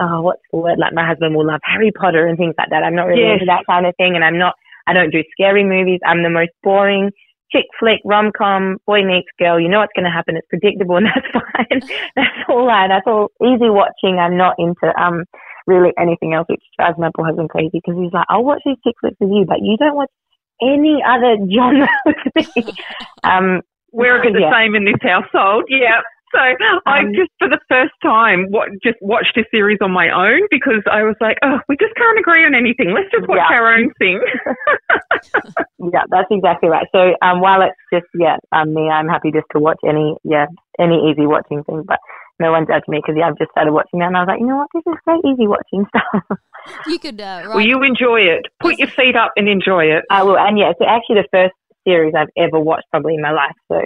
Oh, 0.00 0.22
what's 0.22 0.42
the 0.52 0.58
word? 0.58 0.78
Like 0.78 0.92
my 0.92 1.06
husband 1.06 1.34
will 1.34 1.46
love 1.46 1.60
Harry 1.64 1.90
Potter 1.90 2.26
and 2.26 2.36
things 2.36 2.54
like 2.58 2.68
that. 2.70 2.82
I'm 2.84 2.94
not 2.94 3.04
really 3.04 3.22
yes. 3.22 3.40
into 3.40 3.46
that 3.46 3.64
kind 3.66 3.86
of 3.86 3.94
thing, 3.96 4.14
and 4.14 4.24
I'm 4.24 4.38
not. 4.38 4.54
I 4.86 4.92
don't 4.92 5.10
do 5.10 5.22
scary 5.32 5.64
movies. 5.64 6.00
I'm 6.06 6.22
the 6.22 6.30
most 6.30 6.50
boring 6.62 7.10
chick 7.52 7.66
flick, 7.78 8.00
rom 8.04 8.30
com, 8.36 8.78
boy 8.86 9.04
meets 9.04 9.28
girl. 9.38 9.58
You 9.60 9.68
know 9.68 9.78
what's 9.78 9.92
going 9.94 10.04
to 10.04 10.10
happen. 10.10 10.36
It's 10.36 10.46
predictable, 10.48 10.96
and 10.96 11.06
that's 11.14 11.26
fine. 11.32 11.80
that's 12.16 12.40
all 12.48 12.66
right. 12.66 12.88
That's 12.88 13.06
all 13.06 13.30
easy 13.42 13.70
watching. 13.70 14.18
I'm 14.18 14.36
not 14.36 14.56
into 14.58 14.92
um 15.00 15.24
really 15.68 15.92
anything 15.98 16.32
else, 16.32 16.46
which 16.48 16.62
drives 16.78 16.98
my 16.98 17.10
poor 17.14 17.26
husband 17.26 17.50
crazy 17.50 17.80
because 17.84 18.00
he's 18.00 18.12
like, 18.12 18.26
I'll 18.28 18.44
watch 18.44 18.62
these 18.64 18.80
chick 18.82 18.96
flicks 19.00 19.16
with 19.20 19.30
you, 19.30 19.44
but 19.46 19.60
you 19.60 19.76
don't 19.76 19.94
watch 19.94 20.10
any 20.62 21.02
other 21.04 21.36
genre 21.54 21.88
with 22.06 22.16
me. 22.34 22.72
um, 23.22 23.60
We're 23.92 24.22
the 24.22 24.40
yeah. 24.40 24.50
same 24.50 24.74
in 24.74 24.84
this 24.84 25.00
household. 25.02 25.64
Yeah. 25.68 26.00
So 26.32 26.40
I 26.86 27.00
um, 27.00 27.12
just, 27.14 27.30
for 27.38 27.48
the 27.48 27.60
first 27.68 27.94
time, 28.02 28.46
what, 28.50 28.68
just 28.82 28.98
watched 29.00 29.36
a 29.36 29.44
series 29.50 29.78
on 29.80 29.90
my 29.90 30.10
own 30.10 30.46
because 30.50 30.82
I 30.90 31.02
was 31.02 31.16
like, 31.20 31.38
oh, 31.42 31.58
we 31.68 31.76
just 31.76 31.94
can't 31.96 32.18
agree 32.18 32.44
on 32.44 32.54
anything. 32.54 32.92
Let's 32.94 33.10
just 33.10 33.28
watch 33.28 33.40
yeah. 33.48 33.56
our 33.56 33.74
own 33.74 33.92
thing. 33.98 34.20
yeah, 35.92 36.04
that's 36.10 36.28
exactly 36.30 36.68
right. 36.68 36.86
So 36.92 37.14
um, 37.22 37.40
while 37.40 37.62
it's 37.62 37.76
just 37.92 38.06
yeah, 38.14 38.36
um, 38.52 38.74
me, 38.74 38.88
I'm 38.88 39.08
happy 39.08 39.32
just 39.32 39.46
to 39.52 39.58
watch 39.58 39.78
any 39.86 40.16
yeah 40.24 40.46
any 40.78 41.10
easy 41.10 41.26
watching 41.26 41.64
thing. 41.64 41.84
But 41.86 41.98
no 42.38 42.52
one 42.52 42.66
judged 42.66 42.88
me 42.88 42.98
because 42.98 43.16
yeah, 43.18 43.28
I've 43.28 43.38
just 43.38 43.50
started 43.50 43.72
watching 43.72 44.00
that, 44.00 44.08
and 44.08 44.16
I 44.16 44.20
was 44.20 44.28
like, 44.28 44.40
you 44.40 44.46
know 44.46 44.56
what, 44.56 44.70
this 44.74 44.86
is 44.86 44.98
great 45.04 45.24
easy 45.24 45.46
watching 45.46 45.86
stuff. 45.90 46.38
You 46.86 46.98
could. 46.98 47.20
Uh, 47.20 47.48
well, 47.48 47.60
you 47.60 47.82
enjoy 47.82 48.20
it. 48.20 48.46
Put 48.60 48.78
your 48.78 48.88
feet 48.88 49.16
up 49.16 49.32
and 49.36 49.48
enjoy 49.48 49.86
it. 49.86 50.04
I 50.10 50.22
will, 50.22 50.38
and 50.38 50.58
yeah, 50.58 50.70
it's 50.70 50.80
actually 50.84 51.22
the 51.22 51.28
first 51.32 51.54
series 51.86 52.14
I've 52.16 52.30
ever 52.36 52.60
watched 52.60 52.86
probably 52.90 53.14
in 53.14 53.22
my 53.22 53.32
life. 53.32 53.56
So, 53.68 53.80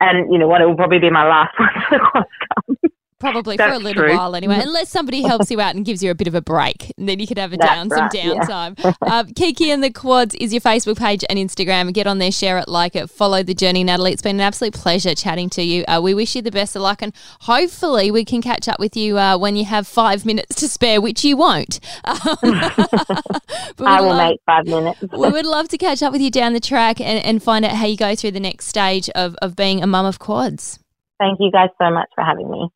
and 0.00 0.32
you 0.32 0.38
know 0.38 0.48
what, 0.48 0.60
it 0.60 0.66
will 0.66 0.76
probably 0.76 0.98
be 0.98 1.10
my 1.10 1.26
last 1.28 1.54
one. 1.58 1.70
So 1.90 2.88
Probably 3.18 3.56
That's 3.56 3.70
for 3.70 3.80
a 3.80 3.82
little 3.82 4.02
true. 4.02 4.14
while 4.14 4.36
anyway, 4.36 4.60
unless 4.60 4.90
somebody 4.90 5.22
helps 5.22 5.50
you 5.50 5.58
out 5.58 5.74
and 5.74 5.86
gives 5.86 6.02
you 6.02 6.10
a 6.10 6.14
bit 6.14 6.28
of 6.28 6.34
a 6.34 6.42
break, 6.42 6.92
and 6.98 7.08
then 7.08 7.18
you 7.18 7.26
could 7.26 7.38
have 7.38 7.50
a 7.54 7.56
down 7.56 7.88
right, 7.88 8.12
some 8.12 8.20
downtime. 8.20 8.78
Yeah. 8.78 8.92
uh, 9.00 9.24
Kiki 9.34 9.70
and 9.70 9.82
the 9.82 9.90
Quads 9.90 10.34
is 10.34 10.52
your 10.52 10.60
Facebook 10.60 10.98
page 10.98 11.24
and 11.30 11.38
Instagram. 11.38 11.94
Get 11.94 12.06
on 12.06 12.18
there, 12.18 12.30
share 12.30 12.58
it, 12.58 12.68
like 12.68 12.94
it, 12.94 13.08
follow 13.08 13.42
the 13.42 13.54
journey. 13.54 13.84
Natalie, 13.84 14.12
it's 14.12 14.20
been 14.20 14.36
an 14.36 14.42
absolute 14.42 14.74
pleasure 14.74 15.14
chatting 15.14 15.48
to 15.50 15.62
you. 15.62 15.82
Uh, 15.88 15.98
we 16.02 16.12
wish 16.12 16.36
you 16.36 16.42
the 16.42 16.50
best 16.50 16.76
of 16.76 16.82
luck, 16.82 17.00
and 17.00 17.14
hopefully 17.40 18.10
we 18.10 18.22
can 18.22 18.42
catch 18.42 18.68
up 18.68 18.78
with 18.78 18.94
you 18.98 19.16
uh, 19.16 19.38
when 19.38 19.56
you 19.56 19.64
have 19.64 19.86
five 19.86 20.26
minutes 20.26 20.54
to 20.56 20.68
spare, 20.68 21.00
which 21.00 21.24
you 21.24 21.38
won't. 21.38 21.80
I 22.04 22.36
will 23.78 24.08
love, 24.08 24.28
make 24.28 24.40
five 24.44 24.66
minutes. 24.66 25.00
we 25.00 25.30
would 25.30 25.46
love 25.46 25.68
to 25.68 25.78
catch 25.78 26.02
up 26.02 26.12
with 26.12 26.20
you 26.20 26.30
down 26.30 26.52
the 26.52 26.60
track 26.60 27.00
and, 27.00 27.24
and 27.24 27.42
find 27.42 27.64
out 27.64 27.72
how 27.72 27.86
you 27.86 27.96
go 27.96 28.14
through 28.14 28.32
the 28.32 28.40
next 28.40 28.66
stage 28.66 29.08
of, 29.10 29.36
of 29.40 29.56
being 29.56 29.82
a 29.82 29.86
mum 29.86 30.04
of 30.04 30.18
quads. 30.18 30.78
Thank 31.18 31.38
you 31.40 31.50
guys 31.50 31.70
so 31.80 31.90
much 31.90 32.08
for 32.14 32.22
having 32.22 32.50
me. 32.50 32.68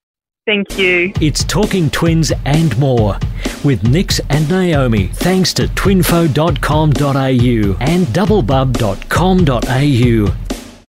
Thank 0.51 0.77
you. 0.77 1.13
It's 1.21 1.45
Talking 1.45 1.89
Twins 1.91 2.33
and 2.45 2.77
more 2.77 3.17
with 3.63 3.85
Nix 3.85 4.21
and 4.31 4.49
Naomi, 4.49 5.07
thanks 5.07 5.55
to 5.55 5.69
twinfo.com.au 5.69 7.77
and 7.81 8.07
doublebub.com.au. 8.07 10.50